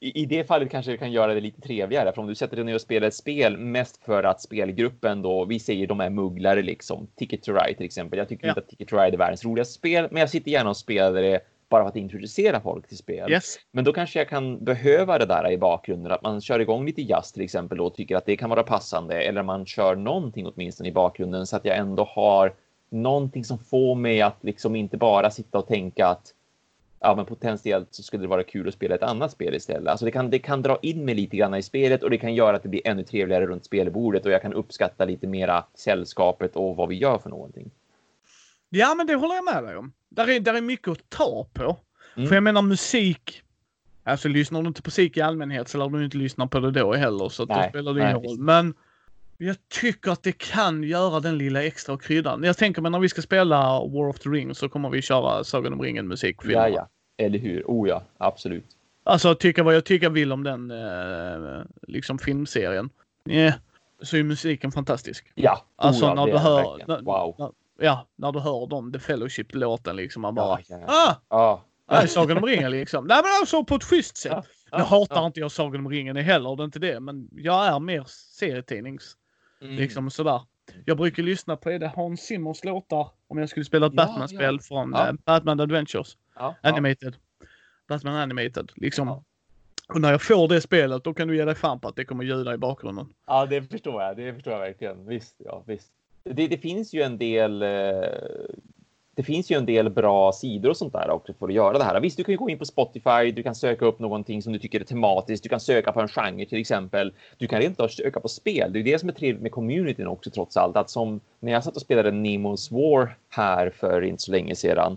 i, 0.01 0.23
I 0.23 0.27
det 0.27 0.45
fallet 0.45 0.71
kanske 0.71 0.91
det 0.91 0.99
kan 0.99 1.13
göra 1.13 1.35
det 1.35 1.41
lite 1.41 1.61
trevligare. 1.61 2.13
För 2.13 2.23
om 2.23 2.29
du 2.29 2.35
sätter 2.35 2.57
dig 2.57 2.65
ner 2.65 2.75
och 2.75 2.81
spelar 2.81 3.09
ett 3.09 3.15
spel 3.15 3.57
mest 3.57 4.05
för 4.05 4.23
att 4.23 4.41
spelgruppen 4.41 5.23
då, 5.23 5.45
vi 5.45 5.61
säger 5.61 5.87
de 5.87 6.01
är 6.01 6.11
mugglare 6.11 6.63
liksom. 6.63 7.09
Ticket 7.17 7.43
to 7.43 7.53
Ride 7.53 7.77
till 7.77 7.87
exempel. 7.87 8.19
Jag 8.19 8.29
tycker 8.29 8.47
ja. 8.47 8.51
inte 8.51 8.61
att 8.61 8.69
Ticket 8.69 8.89
to 8.89 8.97
Ride 8.97 9.17
är 9.17 9.19
världens 9.19 9.45
roligaste 9.45 9.75
spel, 9.75 10.09
men 10.11 10.21
jag 10.21 10.31
sitter 10.31 10.51
gärna 10.51 10.71
och 10.71 10.77
spelar 10.77 11.23
det 11.23 11.41
bara 11.69 11.83
för 11.83 11.89
att 11.89 11.97
introducera 11.97 12.61
folk 12.61 12.89
till 12.89 12.97
spel. 12.97 13.31
Yes. 13.31 13.57
Men 13.73 13.85
då 13.85 13.93
kanske 13.93 14.19
jag 14.19 14.29
kan 14.29 14.65
behöva 14.65 15.19
det 15.19 15.27
där 15.27 15.51
i 15.51 15.59
bakgrunden, 15.59 16.13
att 16.13 16.23
man 16.23 16.41
kör 16.41 16.61
igång 16.61 16.87
lite 16.87 17.03
jazz 17.03 17.33
till 17.33 17.43
exempel 17.43 17.81
och 17.81 17.95
tycker 17.95 18.17
att 18.17 18.27
det 18.27 18.37
kan 18.37 18.51
vara 18.51 18.63
passande 18.63 19.23
eller 19.23 19.43
man 19.43 19.67
kör 19.67 19.97
någonting 19.97 20.47
åtminstone 20.47 20.89
i 20.89 20.93
bakgrunden 20.93 21.47
så 21.47 21.57
att 21.57 21.65
jag 21.65 21.77
ändå 21.77 22.05
har 22.05 22.55
någonting 22.91 23.45
som 23.45 23.59
får 23.59 23.95
mig 23.95 24.23
att 24.23 24.37
liksom 24.41 24.77
inte 24.77 24.97
bara 24.97 25.31
sitta 25.31 25.59
och 25.59 25.67
tänka 25.67 26.07
att 26.07 26.33
ja, 27.01 27.15
men 27.15 27.27
potentiellt 27.27 27.89
så 27.91 28.03
skulle 28.03 28.23
det 28.23 28.29
vara 28.29 28.43
kul 28.43 28.69
att 28.69 28.75
spela 28.75 28.95
ett 28.95 29.03
annat 29.03 29.33
spel 29.33 29.55
istället. 29.55 29.89
Alltså 29.89 30.05
det 30.05 30.11
kan, 30.11 30.31
det 30.31 30.39
kan 30.39 30.63
dra 30.63 30.79
in 30.83 31.05
mig 31.05 31.15
lite 31.15 31.37
grann 31.37 31.55
i 31.55 31.63
spelet 31.63 32.03
och 32.03 32.11
det 32.11 32.19
kan 32.19 32.35
göra 32.35 32.57
att 32.57 32.63
det 32.63 32.69
blir 32.69 32.87
ännu 32.87 33.03
trevligare 33.03 33.47
runt 33.47 33.65
spelbordet 33.65 34.27
och 34.27 34.33
jag 34.33 34.43
kan 34.43 34.53
uppskatta 34.53 35.05
lite 35.05 35.27
mera 35.27 35.65
sällskapet 35.75 36.57
och 36.57 36.77
vad 36.77 36.89
vi 36.89 36.95
gör 36.95 37.19
för 37.19 37.31
någonting. 37.31 37.71
Ja, 38.69 38.95
men 38.95 39.07
det 39.07 39.15
håller 39.15 39.35
jag 39.35 39.45
med 39.45 39.65
dig 39.65 39.77
om. 39.77 39.93
Där 40.09 40.31
är, 40.31 40.41
där 40.41 40.55
är 40.55 40.61
mycket 40.61 40.89
att 40.89 41.11
ta 41.11 41.47
på. 41.53 41.77
Mm. 42.17 42.29
För 42.29 42.35
jag 42.37 42.43
menar 42.43 42.63
musik, 42.63 43.43
alltså 44.05 44.29
lyssnar 44.29 44.63
du 44.63 44.69
inte 44.69 44.83
på 44.83 44.87
musik 44.87 45.17
i 45.17 45.21
allmänhet 45.21 45.69
så 45.69 45.79
lär 45.79 45.89
du 45.89 46.05
inte 46.05 46.17
lyssna 46.17 46.47
på 46.47 46.61
det 46.61 46.71
då 46.71 46.95
heller 46.95 47.29
så 47.29 47.43
att 47.43 47.49
nej, 47.49 47.63
då 47.63 47.69
spelar 47.69 47.95
det 47.95 48.01
ingen 48.01 48.23
roll. 48.23 48.39
Men 48.39 48.75
jag 49.39 49.57
tycker 49.69 50.11
att 50.11 50.23
det 50.23 50.39
kan 50.39 50.83
göra 50.83 51.21
den 51.21 51.39
lilla 51.39 51.63
extra 51.63 51.99
kryddan. 51.99 52.43
Jag 52.43 52.57
tänker 52.57 52.83
mig 52.83 52.91
när 52.91 52.99
vi 52.99 53.09
ska 53.09 53.23
spela 53.23 53.81
War 53.81 54.09
of 54.09 54.19
the 54.19 54.29
Rings 54.29 54.59
så 54.59 54.69
kommer 54.69 54.91
vi 54.91 55.03
köra 55.03 55.45
Sagan 55.45 55.73
om 55.73 55.83
ringen 55.83 56.09
musik. 56.09 56.37
Ja, 56.45 56.69
ja. 56.69 56.89
Eller 57.19 57.39
hur? 57.39 57.63
Oh 57.67 57.89
ja, 57.89 58.03
absolut. 58.19 58.65
Alltså 59.05 59.35
tycka 59.35 59.63
vad 59.63 59.75
jag 59.75 59.85
tycker 59.85 60.11
vill 60.11 60.33
om 60.33 60.45
den 60.45 60.71
eh, 60.71 61.63
liksom 61.89 62.19
filmserien. 62.19 62.91
Yeah. 63.29 63.55
Så 64.03 64.17
är 64.17 64.23
musiken 64.23 64.73
fantastisk. 64.73 65.33
Ja, 65.35 65.53
oh, 65.53 65.87
alltså 65.87 66.05
ja, 66.05 66.15
när 66.15 66.27
du 66.27 66.39
hör. 66.39 66.83
När, 66.87 67.01
wow. 67.01 67.35
När, 67.39 67.51
ja, 67.79 68.07
när 68.17 68.33
du 68.33 68.41
hör 68.41 68.67
dem, 68.67 68.93
The 68.93 68.99
Fellowship-låten 68.99 69.97
liksom. 69.97 70.23
Man 70.23 70.35
bara. 70.35 70.61
Ja, 70.69 70.79
ja. 70.87 71.19
Ah! 71.29 71.37
Ah. 71.37 71.61
Nej, 71.91 72.09
Sagan 72.09 72.37
om 72.37 72.47
ringen 72.47 72.71
liksom. 72.71 73.07
Nej 73.07 73.21
men 73.23 73.33
alltså 73.41 73.65
på 73.65 73.75
ett 73.75 73.85
schysst 73.85 74.17
sätt. 74.17 74.45
Ja, 74.71 74.79
nu 74.79 74.85
hatar 74.85 75.27
inte 75.27 75.41
jag 75.41 75.53
Sagan 75.53 75.81
om 75.81 75.91
ringen 75.91 76.17
heller, 76.17 76.57
det 76.57 76.63
är 76.63 76.65
inte 76.65 76.79
det. 76.79 77.01
Men 77.01 77.29
jag 77.33 77.67
är 77.67 77.81
mer 77.81 78.05
serietidnings 78.09 79.17
Mm. 79.61 79.77
Liksom 79.77 80.11
sådär. 80.11 80.41
Jag 80.85 80.97
brukar 80.97 81.23
lyssna 81.23 81.57
på, 81.57 81.71
är 81.71 81.79
det 81.79 81.89
Hans 81.89 82.21
Zimmers 82.21 82.65
låtar? 82.65 83.09
Om 83.29 83.39
jag 83.39 83.49
skulle 83.49 83.65
spela 83.65 83.87
ett 83.87 83.93
ja, 83.97 84.07
Batman-spel 84.07 84.55
ja. 84.55 84.63
från 84.63 84.93
ja. 84.93 85.09
Uh, 85.09 85.19
Batman 85.25 85.61
Adventures. 85.61 86.17
Animated. 86.63 87.17
Batman 87.89 88.15
Animated. 88.17 88.73
Liksom. 88.75 89.23
Och 89.89 90.01
när 90.01 90.11
jag 90.11 90.23
får 90.23 90.49
det 90.49 90.61
spelet, 90.61 91.05
då 91.05 91.15
kan 91.15 91.29
du 91.29 91.37
ge 91.37 91.45
dig 91.45 91.55
fan 91.55 91.81
på 91.81 91.89
att 91.89 91.97
det 91.97 92.05
kommer 92.05 92.25
ljuda 92.25 92.55
i 92.55 92.59
bakgrunden. 92.59 93.09
Ja, 93.27 93.47
det 93.47 93.63
förstår 93.63 94.03
jag. 94.03 94.17
Det 94.17 94.35
förstår 94.35 94.53
jag 94.53 94.61
verkligen. 94.61 95.07
Visst, 95.07 95.35
ja, 95.39 95.63
visst. 95.67 95.93
Det, 96.23 96.49
det 96.49 96.59
finns 96.59 96.95
ju 96.95 97.03
en 97.03 97.19
del 97.19 97.63
eh, 97.63 97.69
det 99.17 99.23
finns 99.23 99.51
ju 99.51 99.57
en 99.57 99.67
del 99.67 99.91
bra 99.91 100.33
sidor 100.33 100.71
och 100.71 100.77
sånt 100.77 100.93
där 100.93 101.11
också 101.11 101.33
för 101.33 101.49
att 101.49 101.55
göra 101.55 101.79
det 101.79 101.85
här. 101.85 102.01
Visst, 102.01 102.17
du 102.17 102.25
kan 102.25 102.33
ju 102.33 102.39
gå 102.39 102.51
in 102.51 102.59
på 102.59 102.65
Spotify, 102.65 103.33
du 103.33 103.43
kan 103.43 103.55
söka 103.55 103.85
upp 103.85 103.99
någonting 103.99 104.43
som 104.43 104.53
du 104.53 104.59
tycker 104.59 104.81
är 104.81 104.85
tematiskt, 104.85 105.43
du 105.43 105.49
kan 105.49 105.61
söka 105.61 105.93
på 105.93 106.01
en 106.01 106.09
genre 106.09 106.45
till 106.47 106.61
exempel. 106.61 107.13
Du 107.39 107.47
kan 107.47 107.61
rent 107.61 107.81
av 107.81 107.89
söka 107.89 108.21
på 108.21 108.29
spel. 108.29 108.73
Det 108.73 108.79
är 108.79 108.85
det 108.85 108.99
som 108.99 109.09
är 109.09 109.13
trevligt 109.13 109.43
med 109.43 109.53
communityn 109.53 110.07
också 110.07 110.31
trots 110.31 110.57
allt. 110.57 110.77
Att 110.77 110.91
som 110.91 111.21
när 111.41 111.53
jag 111.53 111.65
satt 111.65 111.77
och 111.77 111.83
spelade 111.83 112.11
Nemo's 112.11 112.73
War 112.73 113.17
här 113.29 113.71
för 113.71 114.03
inte 114.03 114.23
så 114.23 114.33
länge 114.33 114.55
sedan, 114.55 114.97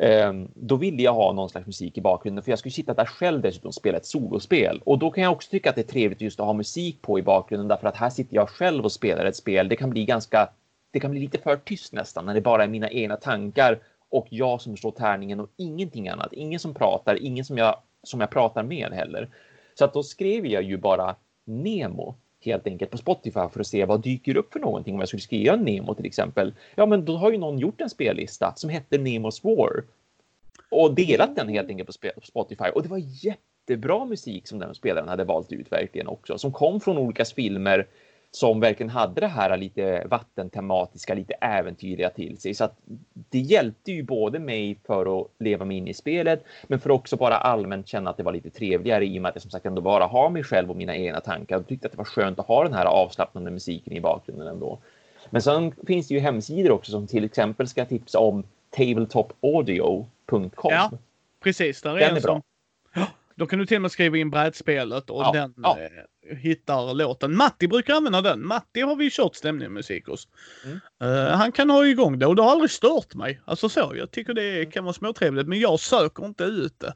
ehm, 0.00 0.48
då 0.54 0.76
ville 0.76 1.02
jag 1.02 1.14
ha 1.14 1.32
någon 1.32 1.48
slags 1.48 1.66
musik 1.66 1.98
i 1.98 2.00
bakgrunden 2.00 2.44
för 2.44 2.52
jag 2.52 2.58
skulle 2.58 2.72
sitta 2.72 2.94
där 2.94 3.04
själv 3.04 3.40
dessutom 3.40 3.68
och 3.68 3.74
spela 3.74 3.98
ett 3.98 4.06
solospel. 4.06 4.80
Och 4.84 4.98
då 4.98 5.10
kan 5.10 5.24
jag 5.24 5.32
också 5.32 5.50
tycka 5.50 5.70
att 5.70 5.76
det 5.76 5.82
är 5.82 5.92
trevligt 5.92 6.20
just 6.20 6.40
att 6.40 6.46
ha 6.46 6.52
musik 6.52 7.02
på 7.02 7.18
i 7.18 7.22
bakgrunden 7.22 7.68
därför 7.68 7.88
att 7.88 7.96
här 7.96 8.10
sitter 8.10 8.36
jag 8.36 8.48
själv 8.48 8.84
och 8.84 8.92
spelar 8.92 9.24
ett 9.24 9.36
spel. 9.36 9.68
Det 9.68 9.76
kan 9.76 9.90
bli 9.90 10.04
ganska 10.04 10.48
det 10.98 11.02
kan 11.02 11.10
bli 11.10 11.20
lite 11.20 11.38
för 11.38 11.56
tyst 11.56 11.92
nästan 11.92 12.26
när 12.26 12.34
det 12.34 12.40
bara 12.40 12.64
är 12.64 12.68
mina 12.68 12.90
egna 12.90 13.16
tankar 13.16 13.78
och 14.08 14.26
jag 14.30 14.60
som 14.60 14.76
slår 14.76 14.90
tärningen 14.90 15.40
och 15.40 15.48
ingenting 15.56 16.08
annat. 16.08 16.32
Ingen 16.32 16.60
som 16.60 16.74
pratar, 16.74 17.22
ingen 17.22 17.44
som 17.44 17.58
jag, 17.58 17.76
som 18.02 18.20
jag 18.20 18.30
pratar 18.30 18.62
med 18.62 18.92
heller. 18.92 19.28
Så 19.74 19.84
att 19.84 19.92
då 19.92 20.02
skrev 20.02 20.46
jag 20.46 20.62
ju 20.62 20.76
bara 20.76 21.16
Nemo 21.44 22.14
helt 22.40 22.66
enkelt 22.66 22.90
på 22.90 22.96
Spotify 22.98 23.48
för 23.52 23.60
att 23.60 23.66
se 23.66 23.84
vad 23.84 24.02
dyker 24.02 24.36
upp 24.36 24.52
för 24.52 24.60
någonting 24.60 24.94
om 24.94 25.00
jag 25.00 25.08
skulle 25.08 25.20
skriva 25.20 25.56
Nemo 25.56 25.94
till 25.94 26.06
exempel. 26.06 26.54
Ja, 26.74 26.86
men 26.86 27.04
då 27.04 27.16
har 27.16 27.32
ju 27.32 27.38
någon 27.38 27.58
gjort 27.58 27.80
en 27.80 27.90
spellista 27.90 28.52
som 28.56 28.70
hette 28.70 28.98
Nemos 28.98 29.44
War 29.44 29.84
och 30.70 30.94
delat 30.94 31.36
den 31.36 31.48
helt 31.48 31.68
enkelt 31.68 32.00
på 32.00 32.20
Spotify 32.22 32.68
och 32.74 32.82
det 32.82 32.88
var 32.88 33.00
jättebra 33.24 34.04
musik 34.04 34.48
som 34.48 34.58
den 34.58 34.74
spelaren 34.74 35.08
hade 35.08 35.24
valt 35.24 35.52
ut 35.52 35.72
verkligen 35.72 36.08
också 36.08 36.38
som 36.38 36.52
kom 36.52 36.80
från 36.80 36.98
olika 36.98 37.24
filmer 37.24 37.86
som 38.30 38.60
verkligen 38.60 38.90
hade 38.90 39.20
det 39.20 39.26
här 39.26 39.56
lite 39.56 40.06
vattentematiska, 40.10 41.14
lite 41.14 41.34
äventyrliga 41.34 42.10
till 42.10 42.38
sig. 42.38 42.54
Så 42.54 42.64
att 42.64 42.78
det 43.12 43.38
hjälpte 43.38 43.92
ju 43.92 44.02
både 44.02 44.38
mig 44.38 44.78
för 44.86 45.20
att 45.20 45.26
leva 45.38 45.64
mig 45.64 45.76
in 45.76 45.88
i 45.88 45.94
spelet, 45.94 46.44
men 46.66 46.80
för 46.80 46.90
också 46.90 47.16
bara 47.16 47.36
allmänt 47.36 47.88
känna 47.88 48.10
att 48.10 48.16
det 48.16 48.22
var 48.22 48.32
lite 48.32 48.50
trevligare 48.50 49.06
i 49.06 49.18
och 49.18 49.22
med 49.22 49.28
att 49.28 49.34
jag 49.34 49.42
som 49.42 49.50
sagt 49.50 49.66
ändå 49.66 49.82
bara 49.82 50.06
har 50.06 50.30
mig 50.30 50.44
själv 50.44 50.70
och 50.70 50.76
mina 50.76 50.96
egna 50.96 51.20
tankar 51.20 51.56
och 51.56 51.66
tyckte 51.66 51.86
att 51.86 51.92
det 51.92 51.98
var 51.98 52.04
skönt 52.04 52.38
att 52.38 52.46
ha 52.46 52.64
den 52.64 52.74
här 52.74 52.86
avslappnande 52.86 53.50
musiken 53.50 53.92
i 53.92 54.00
bakgrunden 54.00 54.48
ändå. 54.48 54.78
Men 55.30 55.42
sen 55.42 55.72
finns 55.86 56.08
det 56.08 56.14
ju 56.14 56.20
hemsidor 56.20 56.70
också 56.70 56.92
som 56.92 57.06
till 57.06 57.24
exempel 57.24 57.68
ska 57.68 57.84
tipsa 57.84 58.18
om 58.18 58.44
tabletopaudio.com. 58.70 60.48
Ja, 60.62 60.90
precis. 61.40 61.82
Där 61.82 61.96
är 61.96 62.00
den 62.00 62.16
är 62.16 62.20
bra. 62.20 62.42
Som... 62.94 63.06
Då 63.34 63.46
kan 63.46 63.58
du 63.58 63.66
till 63.66 63.76
och 63.76 63.82
med 63.82 63.90
skriva 63.90 64.16
in 64.16 64.30
brädspelet 64.30 65.10
och 65.10 65.22
ja, 65.22 65.32
den 65.32 65.54
ja. 65.62 65.78
Hittar 66.36 66.94
låten. 66.94 67.36
Matti 67.36 67.68
brukar 67.68 67.94
använda 67.94 68.20
den. 68.20 68.46
Matti 68.46 68.80
har 68.80 68.96
vi 68.96 69.10
kört 69.10 69.34
stämning 69.34 69.72
musik 69.72 70.06
hos. 70.06 70.28
Mm. 70.64 70.78
Uh, 71.02 71.30
han 71.30 71.52
kan 71.52 71.70
ha 71.70 71.86
igång 71.86 72.18
det 72.18 72.26
och 72.26 72.36
det 72.36 72.42
har 72.42 72.50
aldrig 72.50 72.70
stört 72.70 73.14
mig. 73.14 73.40
Alltså 73.44 73.68
så, 73.68 73.92
jag 73.96 74.10
tycker 74.10 74.34
det 74.34 74.58
mm. 74.58 74.70
kan 74.70 74.84
vara 74.84 74.94
småtrevligt 74.94 75.48
men 75.48 75.60
jag 75.60 75.80
söker 75.80 76.26
inte 76.26 76.44
ut 76.44 76.80
det. 76.80 76.94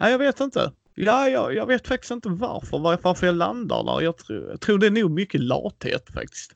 Nej, 0.00 0.10
jag 0.10 0.18
vet 0.18 0.40
inte. 0.40 0.72
Ja, 0.94 1.28
jag, 1.28 1.54
jag 1.54 1.66
vet 1.66 1.88
faktiskt 1.88 2.10
inte 2.10 2.28
varför, 2.28 2.78
varför 2.78 3.26
jag 3.26 3.36
landar 3.36 3.84
där. 3.84 4.00
Jag 4.00 4.16
tror, 4.16 4.48
jag 4.50 4.60
tror 4.60 4.78
det 4.78 4.86
är 4.86 4.90
nog 4.90 5.10
mycket 5.10 5.40
lathet 5.40 6.10
faktiskt. 6.14 6.52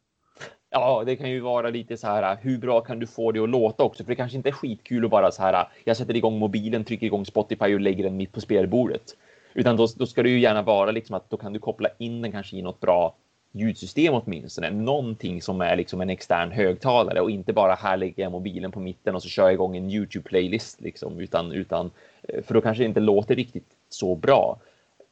Ja, 0.71 1.03
det 1.07 1.17
kan 1.17 1.31
ju 1.31 1.41
vara 1.41 1.71
lite 1.71 1.97
så 1.97 2.07
här. 2.07 2.39
Hur 2.43 2.59
bra 2.59 2.81
kan 2.81 2.99
du 2.99 3.07
få 3.07 3.33
det 3.33 3.41
att 3.41 3.49
låta 3.49 3.83
också? 3.83 4.05
För 4.05 4.11
det 4.11 4.17
kanske 4.17 4.37
inte 4.37 4.49
är 4.49 4.53
skitkul 4.53 5.05
att 5.05 5.11
bara 5.11 5.31
så 5.31 5.43
här. 5.43 5.69
Jag 5.85 5.97
sätter 5.97 6.17
igång 6.17 6.39
mobilen, 6.39 6.85
trycker 6.85 7.07
igång 7.07 7.27
Spotify 7.27 7.75
och 7.75 7.81
lägger 7.81 8.05
den 8.05 8.17
mitt 8.17 8.33
på 8.33 8.41
spelbordet. 8.41 9.17
Utan 9.55 9.77
då, 9.77 9.87
då 9.97 10.07
ska 10.07 10.23
det 10.23 10.29
ju 10.29 10.41
gärna 10.41 10.63
vara 10.63 10.91
liksom 10.91 11.17
att 11.17 11.31
då 11.31 11.37
kan 11.37 11.53
du 11.53 11.59
koppla 11.59 11.89
in 11.99 12.23
den 12.23 12.33
kanske 12.33 12.57
i 12.57 12.63
något 12.63 12.81
bra 12.81 13.15
ljudsystem 13.53 14.15
åtminstone. 14.15 14.71
Någonting 14.71 15.43
som 15.43 15.61
är 15.61 15.77
liksom 15.77 16.01
en 16.01 16.11
extern 16.11 16.51
högtalare 16.51 17.21
och 17.21 17.31
inte 17.31 17.53
bara 17.53 17.75
här 17.75 17.97
lägger 17.97 18.23
jag 18.23 18.33
mobilen 18.33 18.73
på 18.73 18.81
mitten 18.81 19.15
och 19.15 19.23
så 19.23 19.29
kör 19.29 19.43
jag 19.43 19.53
igång 19.53 19.77
en 19.77 19.91
Youtube 19.91 20.29
playlist 20.29 20.81
liksom 20.81 21.21
utan 21.21 21.53
utan 21.53 21.91
eh, 22.23 22.43
för 22.43 22.55
då 22.55 22.61
kanske 22.61 22.83
det 22.83 22.89
inte 22.89 23.01
låter 23.01 23.37
riktigt 23.37 23.69
så 23.89 24.15
bra. 24.15 24.59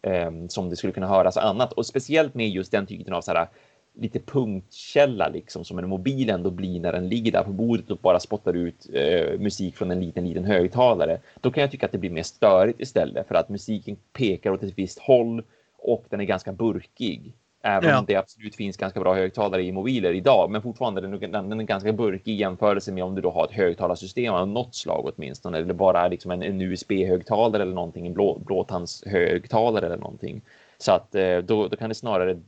eh, 0.02 0.30
som 0.48 0.70
det 0.70 0.76
skulle 0.76 0.92
kunna 0.92 1.08
höras 1.08 1.36
annat 1.36 1.72
och 1.72 1.86
speciellt 1.86 2.34
med 2.34 2.48
just 2.48 2.72
den 2.72 2.86
typen 2.86 3.14
av 3.14 3.20
så 3.20 3.32
här 3.32 3.48
lite 3.94 4.20
punktkälla 4.20 5.28
liksom 5.28 5.64
som 5.64 5.78
en 5.78 5.88
mobil 5.88 6.30
ändå 6.30 6.50
blir 6.50 6.80
när 6.80 6.92
den 6.92 7.08
ligger 7.08 7.32
där 7.32 7.42
på 7.42 7.52
bordet 7.52 7.90
och 7.90 7.98
bara 7.98 8.20
spottar 8.20 8.54
ut 8.54 8.88
eh, 8.92 9.38
musik 9.38 9.76
från 9.76 9.90
en 9.90 10.00
liten, 10.00 10.28
liten 10.28 10.44
högtalare. 10.44 11.20
Då 11.40 11.50
kan 11.50 11.60
jag 11.60 11.70
tycka 11.70 11.86
att 11.86 11.92
det 11.92 11.98
blir 11.98 12.10
mer 12.10 12.22
störigt 12.22 12.80
istället 12.80 13.28
för 13.28 13.34
att 13.34 13.48
musiken 13.48 13.96
pekar 14.12 14.50
åt 14.50 14.62
ett 14.62 14.78
visst 14.78 14.98
håll 14.98 15.42
och 15.78 16.04
den 16.08 16.20
är 16.20 16.24
ganska 16.24 16.52
burkig. 16.52 17.32
Även 17.64 17.90
ja. 17.90 17.98
om 17.98 18.04
det 18.04 18.16
absolut 18.16 18.54
finns 18.54 18.76
ganska 18.76 19.00
bra 19.00 19.14
högtalare 19.14 19.62
i 19.62 19.72
mobiler 19.72 20.12
idag, 20.12 20.50
men 20.50 20.62
fortfarande 20.62 21.00
den, 21.00 21.32
den, 21.32 21.60
är 21.60 21.64
ganska 21.64 21.92
burkig 21.92 22.32
i 22.32 22.36
jämförelse 22.36 22.92
med 22.92 23.04
om 23.04 23.14
du 23.14 23.20
då 23.20 23.30
har 23.30 23.44
ett 23.44 23.52
högtalarsystem 23.52 24.34
av 24.34 24.48
något 24.48 24.74
slag 24.74 25.12
åtminstone, 25.14 25.58
eller 25.58 25.74
bara 25.74 26.08
liksom 26.08 26.30
en, 26.30 26.42
en 26.42 26.60
USB-högtalare 26.60 27.62
eller 27.62 27.74
någonting, 27.74 28.06
en 28.06 28.12
blå, 28.12 28.38
blåtandshögtalare 28.38 29.86
eller 29.86 29.96
någonting. 29.96 30.42
Så 30.78 30.92
att 30.92 31.14
eh, 31.14 31.38
då, 31.38 31.68
då 31.68 31.76
kan 31.76 31.88
det 31.88 31.94
snarare 31.94 32.40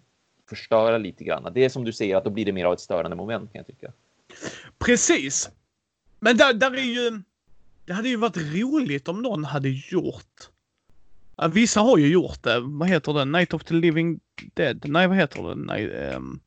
förstöra 0.48 0.98
lite 0.98 1.24
grann. 1.24 1.52
Det 1.54 1.64
är 1.64 1.68
som 1.68 1.84
du 1.84 1.92
säger 1.92 2.16
att 2.16 2.24
då 2.24 2.30
blir 2.30 2.44
det 2.44 2.52
mer 2.52 2.64
av 2.64 2.72
ett 2.72 2.80
störande 2.80 3.16
moment 3.16 3.52
kan 3.52 3.58
jag 3.58 3.66
tycka. 3.66 3.92
Precis. 4.78 5.50
Men 6.20 6.36
där, 6.36 6.52
där 6.52 6.74
är 6.74 7.10
ju. 7.10 7.22
Det 7.86 7.92
hade 7.92 8.08
ju 8.08 8.16
varit 8.16 8.36
roligt 8.36 9.08
om 9.08 9.22
någon 9.22 9.44
hade 9.44 9.68
gjort. 9.68 10.50
vissa 11.52 11.80
har 11.80 11.98
ju 11.98 12.08
gjort 12.08 12.42
det. 12.42 12.60
Vad 12.60 12.88
heter 12.88 13.12
det? 13.12 13.24
Night 13.24 13.54
of 13.54 13.64
the 13.64 13.74
Living 13.74 14.20
Dead? 14.54 14.82
Nej, 14.84 15.08
vad 15.08 15.16
heter 15.16 15.42
det? 15.42 15.54
Nej, 15.54 16.14
um, 16.14 16.40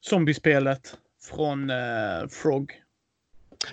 zombiespelet 0.00 0.96
från 1.22 1.70
uh, 1.70 2.28
Frog. 2.28 2.82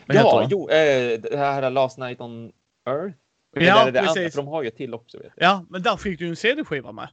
Vad 0.05 0.17
ja, 0.17 0.47
jo, 0.51 0.69
eh, 0.69 1.19
det 1.19 1.37
här 1.37 1.69
Last 1.69 1.97
Night 1.97 2.21
on 2.21 2.51
Earth. 2.87 3.17
Ja, 3.53 3.85
det 3.85 3.91
precis. 3.91 4.17
Andra, 4.17 4.29
för 4.29 4.37
de 4.37 4.47
har 4.47 4.63
ju 4.63 4.69
till 4.69 4.93
också. 4.93 5.17
Vet 5.17 5.33
Ja, 5.35 5.65
men 5.69 5.81
där 5.81 5.97
fick 5.97 6.19
du 6.19 6.27
en 6.27 6.35
CD-skiva 6.35 6.91
med. 6.91 7.09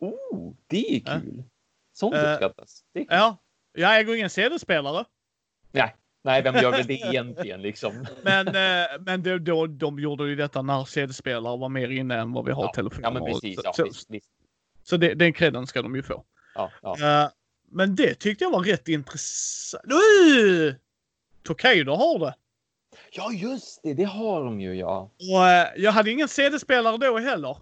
Oh, 0.00 0.54
det 0.66 0.96
är 0.96 1.00
kul. 1.00 1.44
Sånt 1.92 2.14
uh, 2.14 2.32
uppskattas. 2.32 2.84
Det 2.92 3.00
är 3.00 3.04
kul. 3.04 3.16
Ja, 3.16 3.36
jag 3.72 4.00
äger 4.00 4.14
ingen 4.14 4.30
CD-spelare. 4.30 5.04
Nej, 5.72 5.94
nej, 6.24 6.42
vem 6.42 6.54
gör 6.54 6.70
väl 6.70 6.86
det 6.86 6.94
egentligen 6.94 7.62
liksom? 7.62 8.06
men 8.22 8.48
uh, 8.48 9.00
men 9.00 9.22
det, 9.22 9.38
då, 9.38 9.66
de 9.66 9.98
gjorde 9.98 10.28
ju 10.28 10.36
detta 10.36 10.62
när 10.62 10.84
CD-spelare 10.84 11.58
var 11.58 11.68
mer 11.68 11.88
inne 11.88 12.16
än 12.16 12.32
vad 12.32 12.44
vi 12.44 12.52
har 12.52 12.64
ja, 12.64 12.72
telefoner. 12.72 13.08
Ja, 13.08 13.10
men 13.10 13.24
precis. 13.24 13.60
Ja, 13.64 13.72
så, 13.72 13.84
visst, 13.84 14.10
visst. 14.10 14.30
så 14.82 14.96
det, 14.96 15.14
den 15.14 15.32
credden 15.32 15.66
ska 15.66 15.82
de 15.82 15.96
ju 15.96 16.02
få. 16.02 16.24
Ja, 16.54 16.70
ja. 16.82 17.24
Uh, 17.24 17.30
men 17.70 17.94
det 17.96 18.14
tyckte 18.14 18.44
jag 18.44 18.50
var 18.50 18.60
rätt 18.60 18.88
intressant. 18.88 19.84
Uh! 19.84 20.74
Tokaido 21.42 21.92
har 21.92 22.18
det. 22.18 22.34
Ja, 23.12 23.32
just 23.32 23.82
det. 23.82 23.94
Det 23.94 24.04
har 24.04 24.44
de 24.44 24.60
ju, 24.60 24.74
ja. 24.74 25.10
Och, 25.18 25.82
jag 25.82 25.92
hade 25.92 26.10
ingen 26.10 26.28
CD-spelare 26.28 26.96
då 26.96 27.18
heller. 27.18 27.56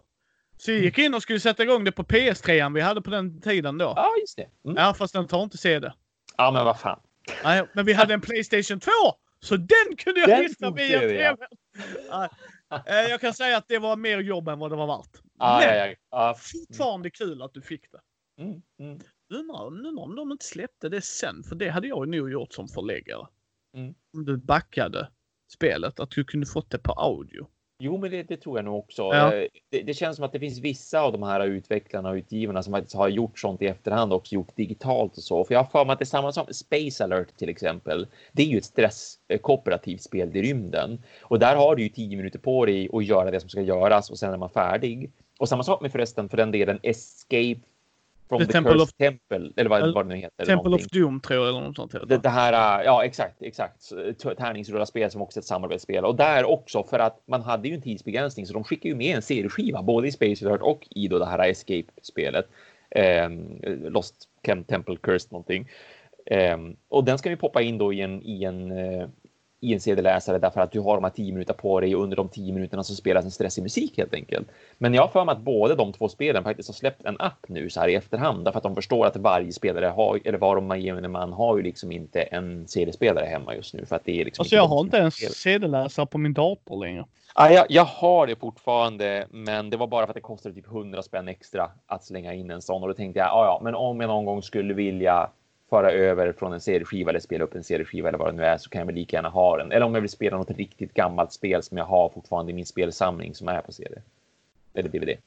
Så 0.56 0.70
jag 0.70 0.80
gick 0.80 0.98
in 0.98 1.14
och 1.14 1.22
skulle 1.22 1.40
sätta 1.40 1.62
igång 1.62 1.84
det 1.84 1.92
på 1.92 2.02
PS3 2.02 2.74
vi 2.74 2.80
hade 2.80 3.02
på 3.02 3.10
den 3.10 3.40
tiden 3.40 3.78
då. 3.78 3.92
Ja, 3.96 4.14
just 4.20 4.36
det. 4.36 4.48
Mm. 4.64 4.76
Ja, 4.76 4.94
fast 4.94 5.12
den 5.12 5.26
tar 5.26 5.42
inte 5.42 5.58
CD. 5.58 5.92
Ja, 6.36 6.50
men 6.50 6.64
vad 6.64 6.80
fan. 6.80 7.00
Nej, 7.44 7.66
men 7.72 7.84
vi 7.84 7.92
hade 7.92 8.14
en 8.14 8.20
Playstation 8.20 8.80
2! 8.80 8.90
Så 9.40 9.56
den 9.56 9.96
kunde 9.98 10.20
jag 10.20 10.42
lyssna 10.42 10.70
via 10.70 11.00
TV. 11.00 11.36
Ja. 12.08 12.28
Eh, 12.86 13.10
jag 13.10 13.20
kan 13.20 13.34
säga 13.34 13.56
att 13.56 13.68
det 13.68 13.78
var 13.78 13.96
mer 13.96 14.18
jobb 14.18 14.48
än 14.48 14.58
vad 14.58 14.70
det 14.70 14.76
var 14.76 14.86
värt. 14.86 15.22
Ah, 15.38 15.60
men 15.60 15.78
ja, 15.78 15.86
ja. 15.86 15.94
Ah. 16.10 16.34
fortfarande 16.34 17.10
kul 17.10 17.42
att 17.42 17.54
du 17.54 17.62
fick 17.62 17.92
det. 17.92 18.00
Mm, 18.42 18.62
mm. 18.78 19.00
Undrar, 19.34 19.66
undrar 19.66 20.02
om 20.02 20.16
de 20.16 20.32
inte 20.32 20.44
släppte 20.44 20.88
det 20.88 21.00
sen, 21.00 21.42
för 21.42 21.56
det 21.56 21.68
hade 21.68 21.88
jag 21.88 22.08
nog 22.08 22.30
gjort 22.30 22.52
som 22.52 22.68
förläggare. 22.68 23.26
Mm. 23.76 23.94
Om 24.14 24.24
du 24.24 24.36
backade 24.36 25.08
spelet, 25.52 26.00
att 26.00 26.10
du 26.10 26.24
kunde 26.24 26.46
fått 26.46 26.70
det 26.70 26.78
på 26.78 26.92
audio. 26.92 27.48
Jo, 27.78 27.98
men 27.98 28.10
det, 28.10 28.22
det, 28.22 28.36
tror 28.36 28.58
jag 28.58 28.64
nog 28.64 28.78
också. 28.78 29.02
Ja. 29.02 29.34
Eh, 29.34 29.48
det, 29.70 29.82
det, 29.82 29.94
känns 29.94 30.16
som 30.16 30.24
att 30.24 30.32
det 30.32 30.40
finns 30.40 30.58
vissa 30.58 31.00
av 31.00 31.12
de 31.12 31.22
här 31.22 31.46
utvecklarna 31.46 32.08
och 32.08 32.14
utgivarna 32.14 32.62
som 32.62 32.72
faktiskt 32.72 32.96
har 32.96 33.08
gjort 33.08 33.38
sånt 33.38 33.62
i 33.62 33.66
efterhand 33.66 34.12
och 34.12 34.32
gjort 34.32 34.56
digitalt 34.56 35.16
och 35.16 35.22
så. 35.22 35.44
För 35.44 35.54
jag 35.54 35.60
har 35.60 35.70
för 35.70 35.84
mig 35.84 35.92
att 35.92 35.98
det 35.98 36.02
är 36.02 36.06
samma 36.06 36.32
som 36.32 36.46
Space 36.50 37.04
Alert 37.04 37.36
till 37.36 37.48
exempel. 37.48 38.06
Det 38.32 38.42
är 38.42 38.46
ju 38.46 38.58
ett 38.58 38.64
stresskooperativt 38.64 40.02
spel 40.02 40.36
i 40.36 40.42
rymden 40.42 41.02
och 41.22 41.38
där 41.38 41.56
har 41.56 41.76
du 41.76 41.82
ju 41.82 41.88
tio 41.88 42.16
minuter 42.16 42.38
på 42.38 42.66
dig 42.66 42.88
att 42.92 43.04
göra 43.04 43.30
det 43.30 43.40
som 43.40 43.48
ska 43.48 43.60
göras 43.60 44.10
och 44.10 44.18
sen 44.18 44.32
är 44.32 44.38
man 44.38 44.50
färdig. 44.50 45.10
Och 45.38 45.48
samma 45.48 45.62
sak 45.62 45.80
med 45.80 45.92
förresten 45.92 46.28
för 46.28 46.36
den 46.36 46.50
delen 46.50 46.78
Escape 46.82 47.60
From 48.38 48.46
the, 48.46 48.46
the 48.46 48.52
Temple 48.52 48.82
of 48.82 48.92
Temple, 48.92 49.50
eller 49.56 49.70
vad, 49.70 49.94
vad 49.94 50.06
det 50.06 50.14
nu 50.14 50.20
heter. 50.20 50.46
Temple 50.46 50.54
någonting. 50.54 50.86
of 50.86 50.90
Doom 50.90 51.20
tror 51.20 51.46
jag, 51.46 51.48
eller 51.48 51.66
något 51.66 51.76
sånt. 51.76 52.08
Det, 52.08 52.18
det, 52.18 52.28
här, 52.28 52.84
ja 52.84 53.04
exakt, 53.04 53.42
exakt. 53.42 53.88
Tärningsrullarspel 54.38 55.10
som 55.10 55.22
också 55.22 55.38
är 55.38 55.40
ett 55.40 55.46
samarbetsspel. 55.46 56.04
Och 56.04 56.16
där 56.16 56.44
också, 56.44 56.84
för 56.84 56.98
att 56.98 57.22
man 57.26 57.42
hade 57.42 57.68
ju 57.68 57.74
en 57.74 57.82
tidsbegränsning, 57.82 58.46
så 58.46 58.52
de 58.52 58.64
skickade 58.64 58.88
ju 58.88 58.94
med 58.94 59.16
en 59.16 59.22
serieskiva, 59.22 59.82
både 59.82 60.08
i 60.08 60.12
Space 60.12 60.46
Alert 60.46 60.60
och 60.62 60.86
i 60.90 61.08
då 61.08 61.18
det 61.18 61.26
här 61.26 61.48
Escape-spelet. 61.48 62.48
Eh, 62.90 63.30
Lost 63.90 64.28
Temple 64.66 64.96
Cursed 65.02 65.32
någonting. 65.32 65.68
Eh, 66.26 66.58
och 66.88 67.04
den 67.04 67.18
ska 67.18 67.30
vi 67.30 67.36
poppa 67.36 67.62
in 67.62 67.78
då 67.78 67.92
i 67.92 68.00
en, 68.00 68.22
i 68.22 68.44
en 68.44 68.70
eh, 68.70 68.76
i 68.76 69.04
en 69.04 69.08
CD-läsare 69.80 70.38
därför 70.38 70.60
att 70.60 70.72
du 70.72 70.80
har 70.80 70.94
de 70.94 71.04
här 71.04 71.10
tio 71.10 71.32
minuter 71.32 71.54
på 71.54 71.80
dig 71.80 71.96
och 71.96 72.02
under 72.02 72.16
de 72.16 72.28
tio 72.28 72.52
minuterna 72.52 72.82
så 72.82 72.94
spelas 72.94 73.24
en 73.24 73.30
stressig 73.30 73.62
musik 73.62 73.98
helt 73.98 74.14
enkelt. 74.14 74.48
Men 74.78 74.94
jag 74.94 75.02
har 75.02 75.08
för 75.08 75.24
mig 75.24 75.32
att 75.32 75.40
båda 75.40 75.74
de 75.74 75.92
två 75.92 76.08
spelen 76.08 76.44
faktiskt 76.44 76.68
har 76.68 76.74
släppt 76.74 77.04
en 77.04 77.16
app 77.18 77.48
nu 77.48 77.70
så 77.70 77.80
här 77.80 77.88
i 77.88 77.94
efterhand 77.94 78.44
därför 78.44 78.58
att 78.58 78.62
de 78.62 78.74
förstår 78.74 79.06
att 79.06 79.16
varje 79.16 79.52
spelare 79.52 79.86
har, 79.86 80.20
eller 80.24 80.38
var 80.38 80.56
de 80.56 80.80
gemene 80.80 81.08
man 81.08 81.32
har 81.32 81.56
ju 81.56 81.62
liksom 81.62 81.92
inte 81.92 82.22
en 82.22 82.68
CD-spelare 82.68 83.26
hemma 83.26 83.54
just 83.54 83.74
nu 83.74 83.86
för 83.86 83.96
att 83.96 84.04
det 84.04 84.20
är 84.20 84.24
liksom. 84.24 84.42
Alltså 84.42 84.56
jag 84.56 84.66
har 84.66 84.80
inte 84.80 84.96
ens 84.96 85.14
CD-läsare 85.42 86.06
på 86.06 86.18
min 86.18 86.32
dator 86.32 86.84
längre. 86.84 87.04
Ah, 87.36 87.50
jag, 87.50 87.66
jag 87.68 87.84
har 87.84 88.26
det 88.26 88.36
fortfarande, 88.36 89.26
men 89.30 89.70
det 89.70 89.76
var 89.76 89.86
bara 89.86 90.06
för 90.06 90.10
att 90.10 90.14
det 90.14 90.20
kostade 90.20 90.54
typ 90.54 90.66
100 90.66 91.02
spänn 91.02 91.28
extra 91.28 91.70
att 91.86 92.04
slänga 92.04 92.34
in 92.34 92.50
en 92.50 92.62
sån 92.62 92.82
och 92.82 92.88
då 92.88 92.94
tänkte 92.94 93.18
jag, 93.18 93.28
ah, 93.28 93.44
ja, 93.44 93.60
men 93.62 93.74
om 93.74 94.00
jag 94.00 94.08
någon 94.08 94.24
gång 94.24 94.42
skulle 94.42 94.74
vilja 94.74 95.30
föra 95.70 95.92
över 95.92 96.32
från 96.32 96.52
en 96.52 96.60
CD-skiva 96.60 97.10
eller 97.10 97.20
spela 97.20 97.44
upp 97.44 97.54
en 97.54 97.64
CD-skiva 97.64 98.08
eller 98.08 98.18
vad 98.18 98.28
det 98.28 98.36
nu 98.36 98.44
är 98.44 98.58
så 98.58 98.70
kan 98.70 98.78
jag 98.78 98.86
väl 98.86 98.94
lika 98.94 99.16
gärna 99.16 99.28
ha 99.28 99.56
den. 99.56 99.72
Eller 99.72 99.86
om 99.86 99.94
jag 99.94 100.00
vill 100.00 100.10
spela 100.10 100.36
något 100.36 100.50
riktigt 100.50 100.94
gammalt 100.94 101.32
spel 101.32 101.62
som 101.62 101.76
jag 101.78 101.84
har 101.84 102.08
fortfarande 102.08 102.52
i 102.52 102.54
min 102.54 102.66
spelsamling 102.66 103.34
som 103.34 103.48
är 103.48 103.60
på 103.60 103.72
CD. 103.72 104.02
Eller 104.74 104.88
DVD. 104.88 105.18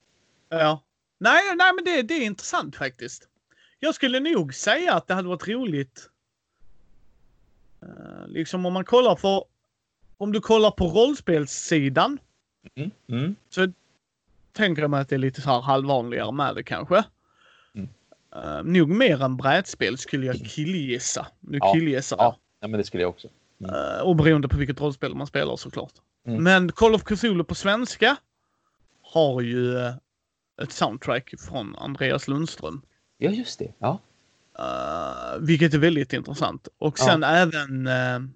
Ja. 0.49 0.81
Nej, 1.17 1.41
nej 1.55 1.73
men 1.75 1.83
det, 1.85 2.01
det 2.01 2.13
är 2.13 2.25
intressant 2.25 2.75
faktiskt. 2.75 3.27
Jag 3.79 3.95
skulle 3.95 4.19
nog 4.19 4.53
säga 4.53 4.93
att 4.93 5.07
det 5.07 5.13
hade 5.13 5.27
varit 5.27 5.47
roligt. 5.47 6.09
Uh, 7.83 8.27
liksom 8.27 8.65
om 8.65 8.73
man 8.73 8.85
kollar 8.85 9.15
på 9.15 9.45
om 10.17 10.31
du 10.31 10.41
kollar 10.41 10.71
på 10.71 10.87
rollspelssidan. 10.87 12.19
Mm, 12.75 12.91
mm. 13.07 13.35
Så 13.49 13.71
tänker 14.51 14.81
jag 14.81 14.91
mig 14.91 15.01
att 15.01 15.09
det 15.09 15.15
är 15.15 15.19
lite 15.19 15.41
så 15.41 15.49
här 15.49 15.61
halvvanligare 15.61 16.31
med 16.31 16.55
det 16.55 16.63
kanske. 16.63 17.03
Uh, 18.35 18.63
nog 18.63 18.89
mer 18.89 19.23
än 19.23 19.37
brädspel 19.37 19.97
skulle 19.97 20.25
jag 20.25 20.35
killgissa. 20.35 21.27
Nu 21.39 21.57
ja, 21.61 21.73
killgissar 21.73 22.17
ja, 22.19 22.37
ja, 22.59 22.67
men 22.67 22.77
det 22.77 22.83
skulle 22.83 23.03
jag 23.03 23.09
också. 23.09 23.27
Mm. 23.61 23.75
Uh, 23.75 24.01
och 24.01 24.15
beroende 24.15 24.47
på 24.47 24.57
vilket 24.57 24.81
rollspel 24.81 25.15
man 25.15 25.27
spelar 25.27 25.55
såklart. 25.55 25.93
Mm. 26.27 26.43
Men 26.43 26.71
Call 26.71 26.95
of 26.95 27.03
Cthulhu 27.03 27.43
på 27.43 27.55
svenska 27.55 28.17
har 29.01 29.41
ju 29.41 29.75
uh, 29.75 29.93
ett 30.61 30.71
soundtrack 30.71 31.33
från 31.39 31.75
Andreas 31.75 32.27
Lundström. 32.27 32.81
Ja, 33.17 33.31
just 33.31 33.59
det. 33.59 33.73
Ja. 33.79 33.99
Uh, 34.59 35.45
vilket 35.45 35.73
är 35.73 35.77
väldigt 35.77 36.13
intressant. 36.13 36.67
Och 36.77 36.99
sen 36.99 37.21
ja. 37.21 37.27
även 37.27 37.87
uh, 37.87 38.29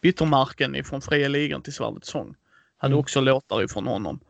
Bittermarken 0.00 0.74
ifrån 0.74 1.00
Fria 1.00 1.28
Ligan 1.28 1.62
till 1.62 1.72
Svärdets 1.72 2.08
sång. 2.08 2.34
Hade 2.76 2.92
mm. 2.92 3.00
också 3.00 3.20
låtar 3.20 3.62
ifrån 3.62 3.86
honom. 3.86 4.20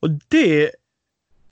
Och 0.00 0.08
det 0.28 0.70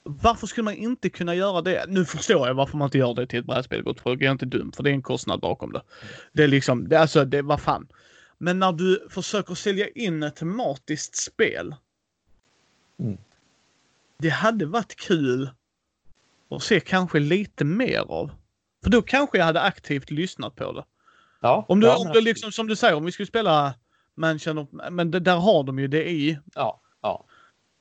varför 0.09 0.47
skulle 0.47 0.65
man 0.65 0.75
inte 0.75 1.11
kunna 1.11 1.35
göra 1.35 1.63
det? 1.63 1.85
Nu 1.89 2.05
förstår 2.05 2.47
jag 2.47 2.55
varför 2.55 2.77
man 2.77 2.87
inte 2.87 2.99
gör 2.99 3.15
det 3.15 3.27
till 3.27 3.39
ett 3.39 3.47
brädspel, 3.47 3.83
gott 3.83 4.01
folk. 4.01 4.21
Jag 4.21 4.27
är 4.27 4.33
inte 4.33 4.47
dum, 4.47 4.73
för 4.73 4.83
det 4.83 4.91
är 4.91 4.95
en 4.95 5.03
kostnad 5.03 5.41
bakom 5.41 5.73
det. 5.73 5.83
Det 6.33 6.43
är 6.43 6.49
liksom, 6.49 6.89
det, 6.89 7.01
alltså, 7.01 7.25
det, 7.25 7.43
vad 7.43 7.61
fan. 7.61 7.89
Men 8.39 8.59
när 8.59 8.73
du 8.73 9.09
försöker 9.11 9.55
sälja 9.55 9.89
in 9.89 10.23
ett 10.23 10.37
tematiskt 10.37 11.17
spel. 11.17 11.75
Mm. 12.99 13.19
Det 14.19 14.29
hade 14.29 14.67
varit 14.67 14.97
kul 14.97 15.51
att 16.51 16.63
se 16.63 16.81
kanske 16.81 17.19
lite 17.19 17.65
mer 17.65 18.01
av. 18.01 18.31
För 18.83 18.91
då 18.91 19.03
kanske 19.03 19.39
jag 19.39 19.45
hade 19.45 19.61
aktivt 19.61 20.11
lyssnat 20.11 20.57
på 20.57 20.73
det. 20.73 20.85
Ja, 21.41 21.65
om 21.69 21.81
du, 21.81 21.87
ja, 21.87 21.97
om 21.97 22.13
du 22.13 22.21
liksom, 22.21 22.53
som 22.53 22.67
du 22.67 22.77
säger, 22.77 22.95
om 22.95 23.05
vi 23.05 23.13
skulle 23.13 23.27
spela 23.27 23.75
Mansion 24.15 24.59
of, 24.59 24.69
men 24.91 25.11
det, 25.11 25.21
där 25.21 25.37
har 25.37 25.65
de 25.65 25.79
ju 25.79 25.89
det 25.89 26.11
i. 26.11 26.39
Ja. 26.55 26.81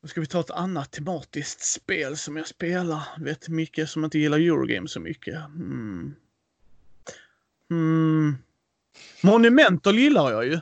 Då 0.08 0.12
ska 0.12 0.22
vi 0.22 0.28
ta 0.28 0.40
ett 0.40 0.52
annat 0.52 0.92
tematiskt 0.92 1.66
spel 1.66 2.18
som 2.18 2.38
jag 2.38 2.48
spelar. 2.48 3.04
Vet 3.20 3.50
Micke 3.50 3.90
som 3.90 4.04
inte 4.04 4.20
gillar 4.20 4.38
Eurogame 4.38 4.88
så 4.88 5.00
mycket. 5.00 5.36
Mm. 5.36 6.16
Mm. 7.72 8.38
Monumental 9.24 9.98
gillar 9.98 10.32
jag 10.32 10.46
ju. 10.46 10.60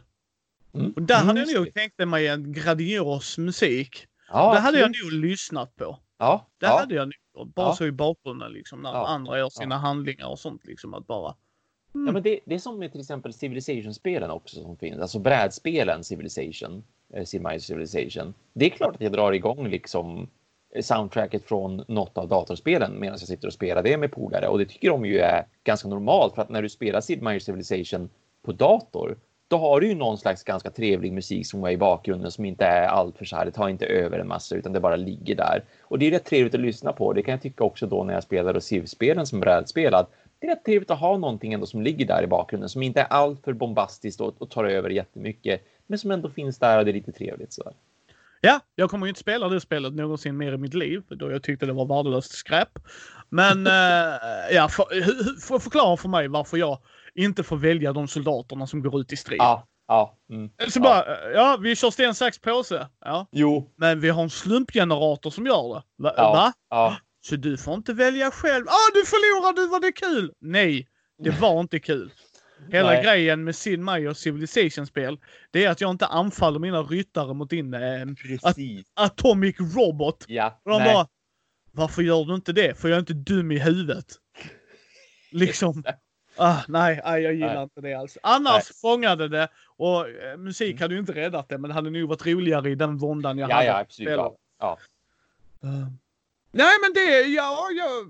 Mm. 0.74 0.92
Och 0.92 1.02
där 1.02 1.24
hade 1.24 1.40
jag 1.40 1.54
nog 1.54 1.74
tänkt 1.74 2.08
mig 2.08 2.28
en 2.28 2.54
gradios 2.54 3.38
musik. 3.38 4.08
Ja, 4.28 4.54
det 4.54 4.60
hade 4.60 4.80
jag 4.80 4.92
nog 5.04 5.12
lyssnat 5.12 5.76
på. 5.76 6.00
Ja, 6.18 6.50
det 6.58 6.66
ja. 6.66 6.80
hade 6.80 6.96
jag 6.96 7.12
nog. 7.34 7.48
Bara 7.54 7.68
ja. 7.68 7.76
så 7.76 7.86
i 7.86 7.92
bakgrunden 7.92 8.52
liksom 8.52 8.82
när 8.82 8.94
Ja, 8.94 9.08
andra 9.08 9.38
gör 9.38 9.50
sina 9.50 9.78
handlingar 9.78 10.28
och 10.28 10.40
sånt 10.40 10.66
liksom 10.66 10.94
att 10.94 11.08
bara. 11.08 11.36
Ja, 11.96 12.12
men 12.12 12.24
det, 12.24 12.40
det 12.46 12.56
är 12.56 12.60
som 12.60 12.80
med 12.80 12.92
till 12.92 13.02
exempel 13.02 13.34
Civilization-spelen 13.34 14.32
också 14.32 14.62
som 14.62 14.78
finns, 14.78 15.00
alltså 15.00 15.20
brädspelen 15.20 16.04
Civilization, 16.04 16.84
eh, 17.14 17.26
Civilization. 17.60 18.34
Det 18.54 18.66
är 18.66 18.70
klart 18.70 18.96
att 18.96 19.02
jag 19.02 19.12
drar 19.12 19.32
igång 19.32 19.68
liksom 19.68 20.28
soundtracket 20.82 21.46
från 21.46 21.84
något 21.88 22.18
av 22.18 22.28
datorspelen 22.28 23.00
medan 23.00 23.18
jag 23.20 23.28
sitter 23.28 23.48
och 23.48 23.54
spelar 23.54 23.84
det 23.84 23.98
med 23.98 24.12
polare 24.12 24.48
och 24.48 24.60
det 24.60 24.66
tycker 24.66 24.90
de 24.90 25.06
ju 25.06 25.20
är 25.20 25.46
ganska 25.64 25.88
normalt 25.88 26.36
för 26.36 26.42
att 26.42 26.50
när 26.50 26.62
du 26.62 26.70
spelar 26.70 27.02
Sid 27.02 27.42
Civilization 27.42 28.10
på 28.42 28.52
dator 28.52 29.18
då 29.48 29.58
har 29.58 29.80
du 29.80 29.88
ju 29.88 29.96
någon 29.96 30.18
slags 30.18 30.44
ganska 30.44 30.70
trevlig 30.70 31.14
musik 31.14 31.48
som 31.48 31.64
är 31.64 31.70
i 31.70 31.78
bakgrunden 31.78 32.32
som 32.32 32.46
inte 32.46 32.66
är 32.66 32.88
allt 32.88 33.18
för 33.18 33.26
så 33.26 33.36
här. 33.36 33.46
Det 33.46 33.52
tar 33.52 33.70
inte 33.70 33.86
över 33.86 34.20
en 34.20 34.28
massa 34.28 34.56
utan 34.56 34.74
det 34.74 34.80
bara 34.80 34.96
ligger 34.96 35.36
där. 35.36 35.64
Och 35.82 36.00
det 36.00 36.08
är 36.08 36.12
rätt 36.12 36.26
trevligt 36.26 36.56
att 36.56 36.60
lyssna 36.60 36.94
på. 36.94 37.14
Det 37.14 37.22
kan 37.22 37.32
jag 37.32 37.42
tycka 37.42 37.64
också 37.64 37.88
då 37.88 38.04
när 38.04 38.14
jag 38.14 38.24
spelar 38.24 38.54
och 38.54 38.64
Civ-spelen 38.64 39.26
som 39.26 39.40
brädspelad. 39.40 40.06
Det 40.40 40.48
är 40.48 40.52
rätt 40.52 40.66
trevligt 40.66 40.92
att 40.92 41.00
ha 41.00 41.18
någonting 41.18 41.54
ändå 41.54 41.66
som 41.66 41.82
ligger 41.82 42.06
där 42.06 42.24
i 42.24 42.28
bakgrunden 42.28 42.70
som 42.70 42.84
inte 42.84 43.02
är 43.02 43.06
allt 43.06 43.44
för 43.44 43.54
bombastiskt 43.54 44.22
och, 44.22 44.42
och 44.42 44.50
tar 44.50 44.64
över 44.64 44.90
jättemycket. 44.90 45.62
Men 45.88 46.00
som 46.00 46.12
ändå 46.12 46.30
finns 46.30 46.60
där 46.60 46.80
och 46.80 46.86
det 46.86 46.92
är 46.92 46.94
lite 46.94 47.12
trevligt 47.12 47.54
så. 47.54 47.72
Ja, 48.42 48.60
jag 48.76 48.90
kommer 48.90 49.06
ju 49.06 49.10
inte 49.10 49.20
spela 49.20 49.50
det 49.50 49.62
spelet 49.62 49.94
någonsin 49.94 50.38
mer 50.38 50.54
i 50.54 50.58
mitt 50.58 50.74
liv 50.74 51.04
då 51.10 51.32
jag 51.32 51.44
tyckte 51.44 51.66
det 51.66 51.74
var 51.74 51.86
värdelöst 51.86 52.32
skräp. 52.32 52.80
Men 53.30 53.68
äh, 53.68 53.74
ja, 54.52 54.70
för, 54.70 54.86
för, 55.42 55.60
förklara 55.60 55.98
för 55.98 56.10
mig 56.10 56.28
varför 56.28 56.58
jag 56.58 56.78
inte 57.16 57.44
får 57.44 57.58
välja 57.58 57.94
de 57.94 58.08
soldaterna 58.08 58.68
som 58.68 58.82
går 58.82 59.02
ut 59.02 59.14
i 59.14 59.18
strid. 59.18 59.40
Ja, 59.40 59.68
ja. 59.88 60.16
Mm, 60.30 60.50
så 60.70 60.80
ja. 60.80 60.84
bara, 60.84 61.32
ja, 61.32 61.58
vi 61.62 61.76
kör 61.76 61.92
sten, 61.92 62.16
sax, 62.16 62.40
påse. 62.40 62.88
Ja. 63.06 63.28
Jo. 63.32 63.72
Men 63.76 64.00
vi 64.00 64.10
har 64.10 64.24
en 64.24 64.30
slumpgenerator 64.30 65.30
som 65.30 65.46
gör 65.46 65.74
det. 65.74 65.82
Va? 66.04 66.14
Ja, 66.18 66.34
Va? 66.34 66.54
Ja. 66.70 66.98
Så 67.26 67.36
du 67.36 67.58
får 67.58 67.74
inte 67.74 67.94
välja 67.94 68.32
själv. 68.32 68.68
Ah, 68.68 68.92
du 68.94 69.06
förlorade, 69.06 69.72
var 69.72 69.80
det 69.80 69.92
kul? 69.92 70.34
Nej, 70.40 70.88
det 71.24 71.30
var 71.30 71.60
inte 71.60 71.80
kul. 71.80 72.12
Hela 72.72 72.90
Nej. 72.90 73.04
grejen 73.04 73.44
med 73.44 73.56
Sid 73.56 73.80
Meier's 73.80 74.14
Civilization-spel, 74.14 75.20
det 75.52 75.66
är 75.66 75.70
att 75.70 75.82
jag 75.82 75.92
inte 75.92 76.06
anfaller 76.06 76.60
mina 76.60 76.82
ryttare 76.82 77.34
mot 77.34 77.50
din 77.50 77.74
äh, 77.74 78.02
at 78.44 78.58
Atomic 78.94 79.56
Robot. 79.76 80.26
Ja. 80.28 80.62
Och 80.64 80.72
de 80.72 80.78
Nej. 80.84 80.94
bara, 80.94 81.08
varför 81.72 82.02
gör 82.02 82.26
du 82.26 82.36
inte 82.36 82.54
det? 82.54 82.80
För 82.80 82.90
jag 82.90 82.96
är 82.96 83.00
inte 83.00 83.14
dum 83.14 83.52
i 83.52 83.60
huvudet. 83.60 84.06
Liksom. 85.32 85.84
Ah, 86.38 86.58
nej, 86.68 87.02
nej, 87.06 87.22
jag 87.22 87.34
gillar 87.34 87.54
nej. 87.54 87.64
inte 87.64 87.82
det 87.82 87.94
alls. 87.94 88.18
Annars 88.24 88.70
nej. 88.70 88.78
fångade 88.82 89.28
det 89.28 89.48
och 89.78 90.10
eh, 90.10 90.38
musik 90.38 90.72
mm. 90.72 90.82
hade 90.82 90.94
ju 90.94 91.00
inte 91.00 91.14
räddat 91.14 91.50
det, 91.50 91.58
men 91.58 91.68
det 91.68 91.74
hade 91.74 91.90
nog 91.90 92.10
varit 92.10 92.26
roligare 92.26 92.70
i 92.70 92.76
den 92.76 92.98
våndan 92.98 93.38
jag 93.38 93.50
ja, 93.50 93.56
hade. 93.56 93.68
Ja, 93.68 93.80
absolut. 93.80 94.14
Ja. 94.14 94.38
ja. 94.60 94.78
Uh. 95.64 95.88
Nej, 96.58 96.78
men 96.82 96.94
det, 96.94 97.22
ja, 97.22 97.70
jag... 97.72 98.08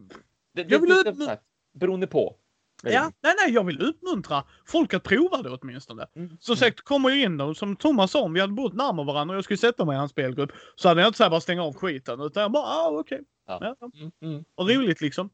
Det, 0.54 0.64
det, 0.64 0.72
jag 0.72 0.80
vill 0.80 0.92
upp... 0.92 1.40
Beroende 1.74 2.08
på. 2.08 2.36
Ja, 2.84 3.12
nej, 3.22 3.34
nej, 3.38 3.54
jag 3.54 3.64
vill 3.64 3.82
uppmuntra 3.82 4.44
folk 4.66 4.94
att 4.94 5.04
prova 5.04 5.42
det 5.42 5.50
åtminstone. 5.50 6.08
Mm. 6.16 6.38
Så 6.40 6.56
sagt, 6.56 6.82
kommer 6.82 7.10
jag 7.10 7.20
in 7.20 7.42
och 7.42 7.58
som 7.58 7.76
Thomas 7.76 8.12
sa, 8.12 8.22
om 8.22 8.34
vi 8.34 8.42
hade 8.42 8.54
bott 8.54 8.74
närmare 8.74 9.06
varandra 9.06 9.34
och 9.34 9.38
jag 9.38 9.44
skulle 9.44 9.58
sätta 9.58 9.86
mig 9.86 9.96
i 9.96 9.98
hans 9.98 10.12
spelgrupp 10.12 10.52
så 10.76 10.88
hade 10.88 11.02
jag 11.02 11.10
inte 11.10 11.18
så 11.18 11.30
bara 11.30 11.42
stänga 11.42 11.64
av 11.64 11.74
skiten 11.74 12.22
utan 12.22 12.42
jag 12.42 12.52
bara, 12.52 12.64
ah, 12.64 12.90
okej. 12.90 13.00
Okay. 13.00 13.26
Ja. 13.48 13.76
Ja. 13.80 13.90
Mm, 14.00 14.12
mm. 14.22 14.44
Och 14.56 14.70
roligt 14.70 15.02
liksom. 15.02 15.30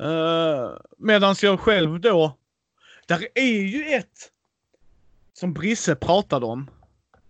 Uh, 0.00 0.76
Medan 0.98 1.34
jag 1.42 1.60
själv 1.60 2.00
då, 2.00 2.38
där 3.06 3.28
är 3.34 3.62
ju 3.62 3.84
ett 3.84 4.30
som 5.32 5.52
Brisse 5.52 5.94
pratade 5.94 6.46
om. 6.46 6.70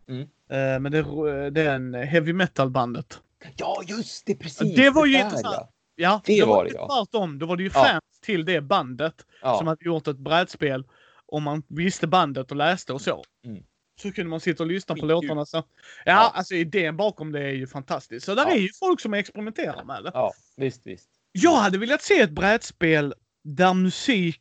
Mm. 0.09 0.21
Uh, 0.23 0.81
men 0.81 0.93
det, 0.93 1.03
det 1.51 1.63
är 1.63 1.75
en 1.75 1.95
heavy 1.95 2.33
metal 2.33 2.71
bandet. 2.71 3.21
Ja, 3.57 3.83
just 3.87 4.27
det, 4.27 4.35
precis. 4.35 4.77
Det 4.77 4.91
var 4.91 5.07
ju 5.07 5.19
intressant. 5.19 5.57
Ja. 5.59 5.71
Ja, 5.97 6.21
det, 6.25 6.41
det 6.41 6.47
var 6.47 6.65
det 6.65 6.71
ja. 6.75 6.87
Tvärtom, 6.87 7.39
då 7.39 7.47
var 7.47 7.57
det 7.57 7.63
ju 7.63 7.71
fans 7.71 7.87
ja. 7.87 8.01
till 8.21 8.45
det 8.45 8.61
bandet 8.61 9.27
ja. 9.43 9.59
som 9.59 9.67
hade 9.67 9.85
gjort 9.85 10.09
ett 10.09 10.19
brädspel. 10.19 10.85
Om 11.27 11.43
man 11.43 11.63
visste 11.69 12.07
bandet 12.07 12.51
och 12.51 12.57
läste 12.57 12.93
och 12.93 13.01
så. 13.01 13.25
Mm. 13.47 13.63
Så 14.01 14.13
kunde 14.13 14.31
man 14.31 14.41
sitta 14.41 14.63
och 14.63 14.69
lyssna 14.69 14.95
på 14.95 15.07
låtarna. 15.07 15.47
Så. 15.47 15.57
Ja, 15.57 15.63
ja, 16.05 16.33
alltså 16.35 16.55
idén 16.55 16.97
bakom 16.97 17.33
det 17.33 17.41
är 17.41 17.53
ju 17.53 17.67
fantastisk. 17.67 18.27
Så 18.27 18.35
där 18.35 18.47
är 18.47 18.57
ju 18.57 18.69
folk 18.81 19.01
som 19.01 19.15
experimenterar 19.15 19.85
med 19.85 20.05
det. 20.05 20.11
Ja, 20.15 20.33
visst, 20.57 20.87
visst. 20.87 21.09
Jag 21.33 21.57
hade 21.57 21.79
velat 21.79 22.03
se 22.03 22.21
ett 22.21 22.31
brädspel 22.31 23.15
där 23.45 23.75
musik 23.75 24.41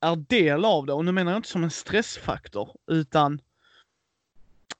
är 0.00 0.16
del 0.16 0.64
av 0.64 0.86
det. 0.86 0.92
Och 0.92 1.04
nu 1.04 1.12
menar 1.12 1.32
jag 1.32 1.38
inte 1.38 1.48
som 1.48 1.64
en 1.64 1.70
stressfaktor, 1.70 2.70
utan 2.90 3.40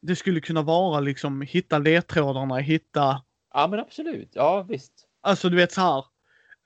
det 0.00 0.16
skulle 0.16 0.40
kunna 0.40 0.62
vara 0.62 1.00
liksom 1.00 1.42
hitta 1.42 1.78
ledtrådarna, 1.78 2.56
hitta... 2.56 3.22
Ja, 3.54 3.66
men 3.66 3.80
absolut. 3.80 4.30
Ja, 4.32 4.62
visst. 4.62 4.92
Alltså 5.20 5.48
du 5.48 5.56
vet 5.56 5.72
så 5.72 5.80
här 5.80 6.04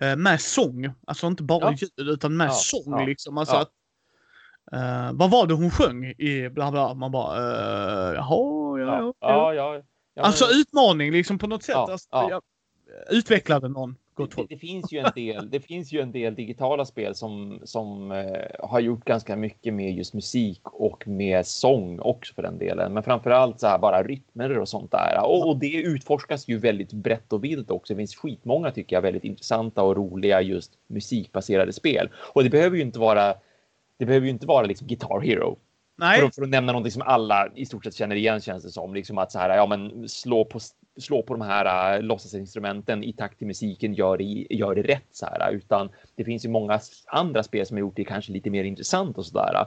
eh, 0.03 0.16
med 0.16 0.40
sång, 0.40 0.92
alltså 1.07 1.27
inte 1.27 1.42
bara 1.42 1.71
ja. 1.71 1.77
ljud 1.97 2.09
utan 2.09 2.37
med 2.37 2.49
ja, 2.49 2.53
sång 2.53 3.01
ja, 3.01 3.07
liksom. 3.07 3.38
Alltså 3.38 3.57
att, 3.57 3.71
uh, 4.75 5.12
vad 5.12 5.31
var 5.31 5.47
det 5.47 5.55
hon 5.55 5.71
sjöng 5.71 6.05
i 6.05 6.51
bla 6.51 6.71
bla? 6.71 6.95
Man 6.95 7.11
bara, 7.11 7.40
uh, 7.40 8.14
jaha, 8.14 8.79
ja, 8.79 9.14
ja. 9.21 9.55
ja, 9.55 9.83
ja, 10.14 10.23
Alltså 10.23 10.45
utmaning 10.45 11.12
liksom 11.12 11.38
på 11.38 11.47
något 11.47 11.62
sätt. 11.62 11.77
Alltså, 11.77 12.40
utvecklade 13.11 13.68
någon. 13.68 13.97
Det, 14.27 14.47
det, 14.49 14.57
finns 14.57 14.93
ju 14.93 14.99
en 14.99 15.13
del, 15.15 15.51
det 15.51 15.61
finns 15.61 15.93
ju 15.93 16.01
en 16.01 16.13
del 16.13 16.35
digitala 16.35 16.85
spel 16.85 17.15
som, 17.15 17.61
som 17.65 18.13
eh, 18.13 18.69
har 18.69 18.81
gjort 18.81 19.05
ganska 19.05 19.37
mycket 19.37 19.75
med 19.75 19.95
just 19.95 20.15
musik 20.15 20.61
och 20.65 21.09
med 21.09 21.47
sång 21.47 22.01
också 22.01 22.35
för 22.35 22.43
den 22.43 22.59
delen. 22.59 22.93
Men 22.93 23.03
framför 23.03 23.31
allt 23.31 23.61
så 23.61 23.67
här 23.67 23.79
bara 23.79 24.03
rytmer 24.03 24.59
och 24.59 24.69
sånt 24.69 24.91
där. 24.91 25.21
Och, 25.25 25.49
och, 25.49 25.57
det 25.57 25.77
utforskas 25.77 26.49
ju 26.49 26.59
väldigt 26.59 26.93
brett 26.93 27.33
och 27.33 27.45
vilt 27.45 27.71
också. 27.71 27.95
Det 27.95 27.99
finns 27.99 28.17
skitmånga 28.17 28.71
tycker 28.71 28.97
jag 28.97 29.03
väldigt 29.03 29.25
intressanta 29.25 29.83
och 29.83 29.97
roliga 29.97 30.41
just 30.41 30.73
musikbaserade 30.87 31.73
spel. 31.73 32.11
Och 32.35 32.45
det 32.45 32.51
behöver 32.51 32.77
ju 32.77 32.83
inte 32.83 32.99
vara 32.99 33.35
det 33.97 34.07
behöver 34.07 34.27
ju 34.27 34.33
inte 34.33 34.47
vara 34.47 34.67
liksom 34.67 34.87
Guitar 34.87 35.21
Hero. 35.21 35.59
Nej. 35.97 36.21
För, 36.21 36.31
för 36.31 36.43
att 36.43 36.49
nämna 36.49 36.73
någonting 36.73 36.93
som 36.93 37.03
alla 37.03 37.49
i 37.55 37.67
stort 37.67 37.85
sett 37.85 37.95
känner 37.95 38.17
igen 38.17 38.41
känns 38.41 38.65
det 38.65 38.71
som. 38.71 38.95
Liksom 38.95 39.19
att 39.19 39.33
så 39.33 39.39
här, 39.39 39.57
ja 39.57 39.67
men 39.67 40.09
slå 40.09 40.45
på 40.45 40.61
slå 40.99 41.23
på 41.23 41.35
de 41.35 41.41
här 41.41 41.97
uh, 41.99 42.03
låtsasinstrumenten 42.03 43.05
i 43.05 43.13
takt 43.13 43.39
till 43.39 43.47
musiken 43.47 43.95
gör 43.95 44.17
det, 44.17 44.47
gör 44.51 44.75
det 44.75 44.83
rätt 44.83 45.09
så 45.11 45.27
här, 45.27 45.53
utan 45.53 45.91
det 46.15 46.25
finns 46.25 46.45
ju 46.45 46.49
många 46.49 46.81
andra 47.07 47.43
spel 47.43 47.67
som 47.67 47.77
har 47.77 47.81
gjort 47.81 47.97
det 47.97 48.05
kanske 48.05 48.33
lite 48.33 48.51
mer 48.51 48.65
intressant 48.65 49.19
och 49.19 49.27
så 49.27 49.35
där. 49.35 49.67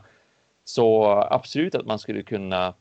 Så 0.64 1.06
absolut 1.32 1.76
att 1.76 1.86
man 1.86 2.00
skulle 2.00 2.24
kunna. 2.24 2.74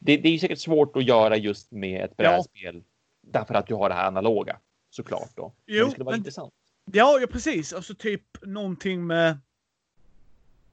Det, 0.00 0.16
det 0.16 0.28
är 0.28 0.38
säkert 0.38 0.58
svårt 0.58 0.96
att 0.96 1.04
göra 1.04 1.36
just 1.36 1.72
med 1.72 2.04
ett 2.04 2.16
brädspel 2.16 2.74
ja. 2.76 2.82
därför 3.20 3.54
att 3.54 3.66
du 3.66 3.74
har 3.74 3.88
det 3.88 3.94
här 3.94 4.06
analoga 4.06 4.58
såklart 4.90 5.30
då. 5.36 5.52
Jo, 5.66 5.76
men 5.76 5.84
det 5.84 5.90
skulle 5.90 6.04
vara 6.04 6.12
men, 6.12 6.20
intressant. 6.20 6.54
Ja, 6.92 7.18
ja, 7.20 7.26
precis. 7.26 7.72
Alltså 7.72 7.94
typ 7.94 8.22
någonting 8.42 9.06
med 9.06 9.38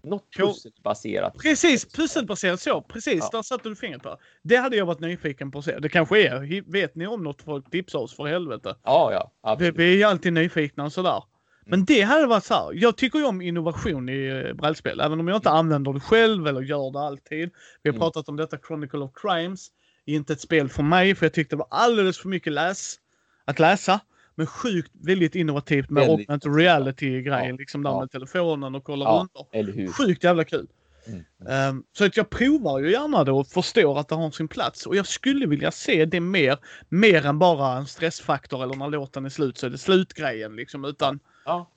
något 0.03 0.35
pusselbaserat. 0.38 1.38
Precis, 1.38 1.93
pusselbaserat 1.93 2.62
så. 2.62 2.81
Precis, 2.81 3.19
ja. 3.19 3.29
där 3.31 3.41
satte 3.41 3.69
du 3.69 3.75
fingret 3.75 4.03
på. 4.03 4.17
Det 4.41 4.55
hade 4.55 4.75
jag 4.75 4.85
varit 4.85 4.99
nyfiken 4.99 5.51
på 5.51 5.59
att 5.59 5.65
se. 5.65 5.79
Det 5.79 5.89
kanske 5.89 6.27
är. 6.27 6.71
Vet 6.71 6.95
ni 6.95 7.07
om 7.07 7.23
något 7.23 7.41
folk 7.41 7.71
tipsa 7.71 7.97
oss 7.97 8.15
för 8.15 8.25
helvete? 8.25 8.75
Ja, 8.83 9.13
ja. 9.13 9.31
Absolut. 9.41 9.75
Vi, 9.75 9.83
vi 9.83 10.03
är 10.03 10.07
alltid 10.07 10.33
nyfikna 10.33 10.85
och 10.85 10.93
sådär. 10.93 11.23
Men 11.65 11.73
mm. 11.79 11.85
det 11.85 12.01
hade 12.01 12.27
varit 12.27 12.43
så 12.43 12.53
här. 12.53 12.71
Jag 12.73 12.97
tycker 12.97 13.19
ju 13.19 13.25
om 13.25 13.41
innovation 13.41 14.09
i 14.09 14.45
eh, 14.47 14.53
brädspel. 14.53 14.99
Även 14.99 15.19
om 15.19 15.27
jag 15.27 15.38
inte 15.38 15.49
använder 15.49 15.93
det 15.93 15.99
själv 15.99 16.47
eller 16.47 16.62
gör 16.62 16.91
det 16.91 16.99
alltid. 16.99 17.49
Vi 17.83 17.89
har 17.89 17.93
mm. 17.93 17.99
pratat 17.99 18.29
om 18.29 18.35
detta 18.35 18.57
Chronicle 18.67 18.99
of 18.99 19.12
Crimes. 19.13 19.67
Inte 20.05 20.33
ett 20.33 20.41
spel 20.41 20.69
för 20.69 20.83
mig 20.83 21.15
för 21.15 21.25
jag 21.25 21.33
tyckte 21.33 21.55
det 21.55 21.59
var 21.59 21.67
alldeles 21.69 22.17
för 22.17 22.29
mycket 22.29 22.53
läs 22.53 22.95
att 23.45 23.59
läsa. 23.59 23.99
Men 24.39 24.47
sjukt 24.47 24.91
väldigt 24.93 25.36
innovativt 25.36 25.89
med 25.89 26.08
väldigt. 26.08 26.30
augmented 26.30 26.56
reality-grejen. 26.56 27.49
Ja. 27.49 27.56
Liksom 27.60 27.84
där 27.84 27.91
ja. 27.91 27.99
med 27.99 28.12
telefonen 28.12 28.75
och 28.75 28.84
kolla 28.84 29.06
ja. 29.06 29.47
hur? 29.52 29.91
Sjukt 29.91 30.23
jävla 30.23 30.43
kul. 30.43 30.67
Mm. 31.08 31.69
Um, 31.69 31.84
så 31.93 32.06
att 32.06 32.17
jag 32.17 32.30
provar 32.30 32.80
ju 32.80 32.91
gärna 32.91 33.23
det 33.23 33.32
och 33.32 33.47
förstår 33.47 33.99
att 33.99 34.08
det 34.08 34.15
har 34.15 34.32
sin 34.32 34.47
plats. 34.47 34.86
Och 34.86 34.95
jag 34.95 35.08
skulle 35.08 35.45
vilja 35.45 35.71
se 35.71 36.06
det 36.06 36.19
mer, 36.19 36.58
mer 36.89 37.25
än 37.25 37.39
bara 37.39 37.78
en 37.78 37.88
stressfaktor 37.88 38.63
eller 38.63 38.75
när 38.75 38.89
låten 38.89 39.25
är 39.25 39.30
slut 39.30 39.58
så 39.58 39.65
är 39.65 39.69
det 39.69 39.78
slutgrejen 39.78 40.56
liksom. 40.56 40.86
Utan, 40.86 41.19
ja. 41.45 41.71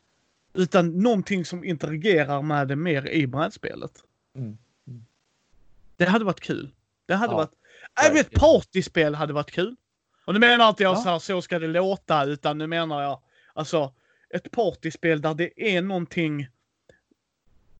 utan 0.54 0.98
någonting 0.98 1.44
som 1.44 1.64
interagerar 1.64 2.42
med 2.42 2.68
det 2.68 2.76
mer 2.76 3.08
i 3.08 3.26
brädspelet. 3.26 3.92
Mm. 4.36 4.58
Mm. 4.86 5.04
Det 5.96 6.04
hade 6.04 6.24
varit 6.24 6.40
kul. 6.40 6.70
Det 7.06 7.14
hade 7.14 7.32
ja. 7.32 7.36
varit... 7.36 7.52
Även 8.06 8.16
ett 8.16 8.32
partyspel 8.32 9.14
hade 9.14 9.32
varit 9.32 9.50
kul. 9.50 9.76
Och 10.24 10.34
nu 10.34 10.40
menar 10.40 10.68
inte 10.68 10.82
jag 10.82 10.96
ja. 10.96 10.96
så 10.96 11.08
här, 11.08 11.18
så 11.18 11.42
ska 11.42 11.58
det 11.58 11.66
låta, 11.66 12.24
utan 12.24 12.58
nu 12.58 12.66
menar 12.66 13.02
jag 13.02 13.20
alltså 13.54 13.92
ett 14.34 14.50
partyspel 14.50 15.20
där 15.20 15.34
det 15.34 15.76
är 15.76 15.82
någonting 15.82 16.48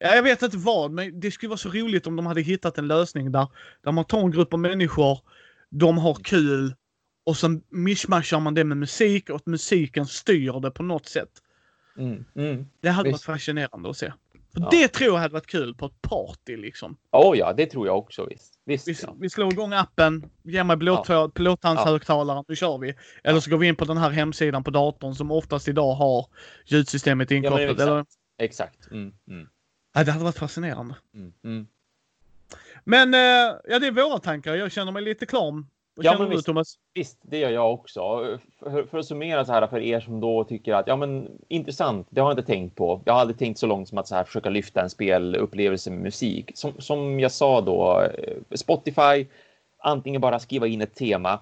jag 0.02 0.22
vet 0.22 0.42
inte 0.42 0.56
vad, 0.56 0.90
men 0.90 1.20
det 1.20 1.30
skulle 1.30 1.48
vara 1.48 1.58
så 1.58 1.68
roligt 1.68 2.06
om 2.06 2.16
de 2.16 2.26
hade 2.26 2.40
hittat 2.40 2.78
en 2.78 2.88
lösning 2.88 3.32
där, 3.32 3.46
där 3.82 3.92
man 3.92 4.04
tar 4.04 4.20
en 4.20 4.30
grupp 4.30 4.52
av 4.52 4.58
människor, 4.58 5.20
de 5.70 5.98
har 5.98 6.14
kul 6.14 6.74
och 7.24 7.36
sen 7.36 7.62
mishmashar 7.68 8.40
man 8.40 8.54
det 8.54 8.64
med 8.64 8.76
musik 8.76 9.30
och 9.30 9.36
att 9.36 9.46
musiken 9.46 10.06
styr 10.06 10.60
det 10.60 10.70
på 10.70 10.82
något 10.82 11.06
sätt. 11.06 11.30
Mm, 11.98 12.24
mm, 12.34 12.66
det 12.80 12.88
hade 12.88 13.08
visst. 13.08 13.28
varit 13.28 13.36
fascinerande 13.36 13.90
att 13.90 13.96
se. 13.96 14.12
Ja. 14.52 14.68
Det 14.70 14.88
tror 14.88 15.14
jag 15.14 15.20
hade 15.20 15.32
varit 15.32 15.46
kul 15.46 15.74
på 15.74 15.86
ett 15.86 16.02
party 16.02 16.56
liksom. 16.56 16.96
Oh 17.10 17.38
ja, 17.38 17.52
det 17.52 17.66
tror 17.66 17.86
jag 17.86 17.98
också 17.98 18.26
visst. 18.26 18.51
Visst 18.64 18.88
vi, 18.88 18.94
ja. 19.02 19.16
vi 19.20 19.30
slår 19.30 19.52
igång 19.52 19.72
appen, 19.72 20.30
ge 20.42 20.64
mig 20.64 20.76
blåtandshögtalaren, 20.76 22.36
ja. 22.36 22.44
nu 22.48 22.56
kör 22.56 22.78
vi. 22.78 22.94
Eller 23.24 23.40
så 23.40 23.50
går 23.50 23.58
vi 23.58 23.66
in 23.66 23.76
på 23.76 23.84
den 23.84 23.96
här 23.96 24.10
hemsidan 24.10 24.64
på 24.64 24.70
datorn 24.70 25.14
som 25.14 25.30
oftast 25.30 25.68
idag 25.68 25.94
har 25.94 26.26
ljudsystemet 26.64 27.30
inkopplat. 27.30 27.60
Ja, 27.60 27.70
exakt. 27.70 27.80
Eller? 27.80 28.04
exakt. 28.38 28.90
Mm, 28.90 29.12
mm. 29.28 29.48
Ja, 29.94 30.04
det 30.04 30.12
hade 30.12 30.24
varit 30.24 30.38
fascinerande. 30.38 30.94
Mm, 31.14 31.32
mm. 31.44 31.66
Men 32.84 33.14
eh, 33.14 33.56
ja, 33.64 33.78
det 33.78 33.86
är 33.86 33.90
våra 33.90 34.18
tankar. 34.18 34.54
Jag 34.54 34.72
känner 34.72 34.92
mig 34.92 35.02
lite 35.02 35.26
klar 35.26 35.64
Vad 35.94 36.06
ja, 36.06 36.12
känner 36.12 36.24
du 36.24 36.30
visst, 36.36 36.46
Thomas? 36.46 36.74
Visst, 36.94 37.18
det 37.22 37.38
gör 37.38 37.50
jag 37.50 37.72
också. 37.72 38.00
För, 38.58 38.84
för, 38.84 38.98
att 38.98 39.06
summera 39.06 39.44
så 39.44 39.52
här 39.52 39.66
för 39.66 39.80
er 39.80 40.00
som 40.00 40.20
då 40.20 40.44
tycker 40.44 40.74
att 40.74 40.86
ja, 40.86 40.96
men 40.96 41.28
intressant. 41.48 42.06
Det 42.10 42.20
har 42.20 42.28
jag 42.28 42.38
inte 42.38 42.52
tänkt 42.52 42.76
på. 42.76 43.02
Jag 43.04 43.12
har 43.12 43.20
aldrig 43.20 43.38
tänkt 43.38 43.58
så 43.58 43.66
långt 43.66 43.88
som 43.88 43.98
att 43.98 44.08
så 44.08 44.14
här 44.14 44.24
försöka 44.24 44.50
lyfta 44.50 44.82
en 44.82 44.90
spelupplevelse 44.90 45.90
med 45.90 46.00
musik. 46.00 46.50
Som, 46.54 46.72
som 46.78 47.20
jag 47.20 47.32
sa 47.32 47.60
då, 47.60 48.02
eh, 48.02 48.36
Spotify, 48.54 49.26
antingen 49.78 50.20
bara 50.20 50.38
skriva 50.38 50.66
in 50.66 50.80
ett 50.80 50.94
tema 50.94 51.40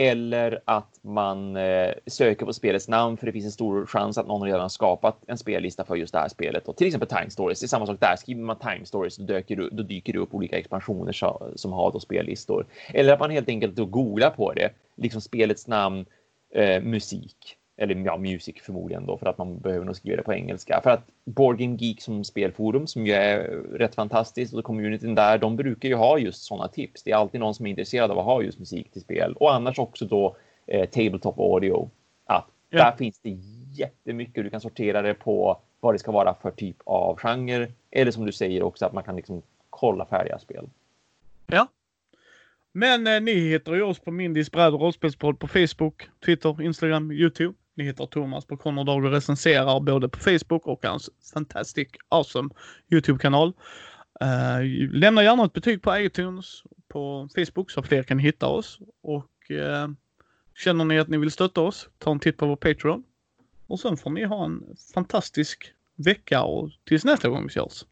eller 0.00 0.60
att 0.64 1.00
man 1.02 1.56
eh, 1.56 1.90
söker 2.06 2.46
på 2.46 2.52
spelets 2.52 2.88
namn 2.88 3.16
för 3.16 3.26
det 3.26 3.32
finns 3.32 3.44
en 3.44 3.52
stor 3.52 3.86
chans 3.86 4.18
att 4.18 4.26
någon 4.26 4.42
redan 4.42 4.60
har 4.60 4.68
skapat 4.68 5.16
en 5.26 5.38
spellista 5.38 5.84
för 5.84 5.96
just 5.96 6.12
det 6.12 6.18
här 6.18 6.28
spelet. 6.28 6.68
Och 6.68 6.76
till 6.76 6.86
exempel 6.86 7.08
Time 7.08 7.30
Stories, 7.30 7.60
det 7.60 7.64
är 7.64 7.68
samma 7.68 7.86
sak 7.86 8.00
där. 8.00 8.16
Skriver 8.16 8.42
man 8.42 8.58
Time 8.58 8.84
Stories 8.84 9.16
då, 9.16 9.24
dyker, 9.24 9.68
då 9.72 9.82
dyker 9.82 10.12
det 10.12 10.18
upp 10.18 10.34
olika 10.34 10.58
expansioner 10.58 11.12
som, 11.12 11.52
som 11.56 11.72
har 11.72 11.92
då 11.92 12.00
spellistor. 12.00 12.66
Eller 12.94 13.12
att 13.12 13.20
man 13.20 13.30
helt 13.30 13.48
enkelt 13.48 13.76
då 13.76 13.84
googlar 13.84 14.30
på 14.30 14.52
det, 14.52 14.70
liksom 14.96 15.20
spelets 15.20 15.66
namn, 15.66 16.06
eh, 16.54 16.82
musik 16.82 17.56
eller 17.80 17.94
ja, 17.94 18.16
music 18.16 18.56
förmodligen 18.62 19.06
då 19.06 19.18
för 19.18 19.26
att 19.26 19.38
man 19.38 19.58
behöver 19.58 19.86
nog 19.86 19.96
skriva 19.96 20.16
det 20.16 20.22
på 20.22 20.32
engelska. 20.32 20.80
För 20.82 20.90
att 20.90 21.06
Board 21.24 21.58
Game 21.58 21.76
Geek 21.80 22.02
som 22.02 22.24
spelforum 22.24 22.86
som 22.86 23.06
ju 23.06 23.12
är 23.12 23.38
rätt 23.72 23.94
fantastiskt 23.94 24.54
och 24.54 24.64
communityn 24.64 25.14
där, 25.14 25.38
de 25.38 25.56
brukar 25.56 25.88
ju 25.88 25.94
ha 25.94 26.18
just 26.18 26.42
sådana 26.42 26.68
tips. 26.68 27.02
Det 27.02 27.10
är 27.10 27.16
alltid 27.16 27.40
någon 27.40 27.54
som 27.54 27.66
är 27.66 27.70
intresserad 27.70 28.10
av 28.10 28.18
att 28.18 28.24
ha 28.24 28.42
just 28.42 28.58
musik 28.58 28.92
till 28.92 29.00
spel 29.00 29.32
och 29.32 29.54
annars 29.54 29.78
också 29.78 30.04
då 30.04 30.36
eh, 30.66 30.88
tabletop 30.88 31.38
audio. 31.38 31.90
Att 32.26 32.46
ja. 32.70 32.78
där 32.78 32.96
finns 32.96 33.20
det 33.20 33.38
jättemycket. 33.72 34.44
Du 34.44 34.50
kan 34.50 34.60
sortera 34.60 35.02
det 35.02 35.14
på 35.14 35.60
vad 35.80 35.94
det 35.94 35.98
ska 35.98 36.12
vara 36.12 36.34
för 36.34 36.50
typ 36.50 36.76
av 36.84 37.16
genre 37.16 37.68
eller 37.90 38.10
som 38.10 38.26
du 38.26 38.32
säger 38.32 38.62
också 38.62 38.86
att 38.86 38.92
man 38.92 39.04
kan 39.04 39.16
liksom 39.16 39.42
kolla 39.70 40.06
färdiga 40.06 40.38
spel. 40.38 40.68
Ja, 41.46 41.66
men 42.72 43.06
eh, 43.06 43.20
ni 43.20 43.32
hittar 43.32 43.74
ju 43.74 43.82
oss 43.82 43.98
på 43.98 44.10
Mindys 44.10 44.50
bräd 44.50 44.74
och 44.74 44.80
rollspelspodd 44.80 45.38
på 45.38 45.48
Facebook, 45.48 46.08
Twitter, 46.24 46.62
Instagram, 46.62 47.12
Youtube. 47.12 47.54
Ni 47.78 47.84
hittar 47.84 48.06
Thomas 48.06 48.44
på 48.44 48.56
Conor 48.56 49.04
och 49.04 49.10
recenserar 49.10 49.80
både 49.80 50.08
på 50.08 50.18
Facebook 50.18 50.66
och 50.66 50.84
hans 50.84 51.10
Fantastic 51.34 51.88
Awesome 52.08 52.50
YouTube-kanal. 52.90 53.52
Uh, 54.22 54.90
lämna 54.92 55.22
gärna 55.22 55.44
ett 55.44 55.52
betyg 55.52 55.82
på 55.82 55.98
iTunes 55.98 56.62
på 56.88 57.28
Facebook 57.34 57.70
så 57.70 57.82
fler 57.82 58.02
kan 58.02 58.18
hitta 58.18 58.46
oss. 58.46 58.78
Och 59.02 59.50
uh, 59.50 59.88
känner 60.56 60.84
ni 60.84 60.98
att 60.98 61.08
ni 61.08 61.18
vill 61.18 61.30
stötta 61.30 61.60
oss, 61.60 61.88
ta 61.98 62.10
en 62.10 62.20
titt 62.20 62.36
på 62.36 62.46
vår 62.46 62.56
Patreon. 62.56 63.04
Och 63.66 63.80
sen 63.80 63.96
får 63.96 64.10
ni 64.10 64.24
ha 64.24 64.44
en 64.44 64.62
fantastisk 64.94 65.72
vecka 65.96 66.42
och 66.42 66.70
tills 66.84 67.04
nästa 67.04 67.28
gång 67.28 67.42
vi 67.42 67.48
körs. 67.48 67.84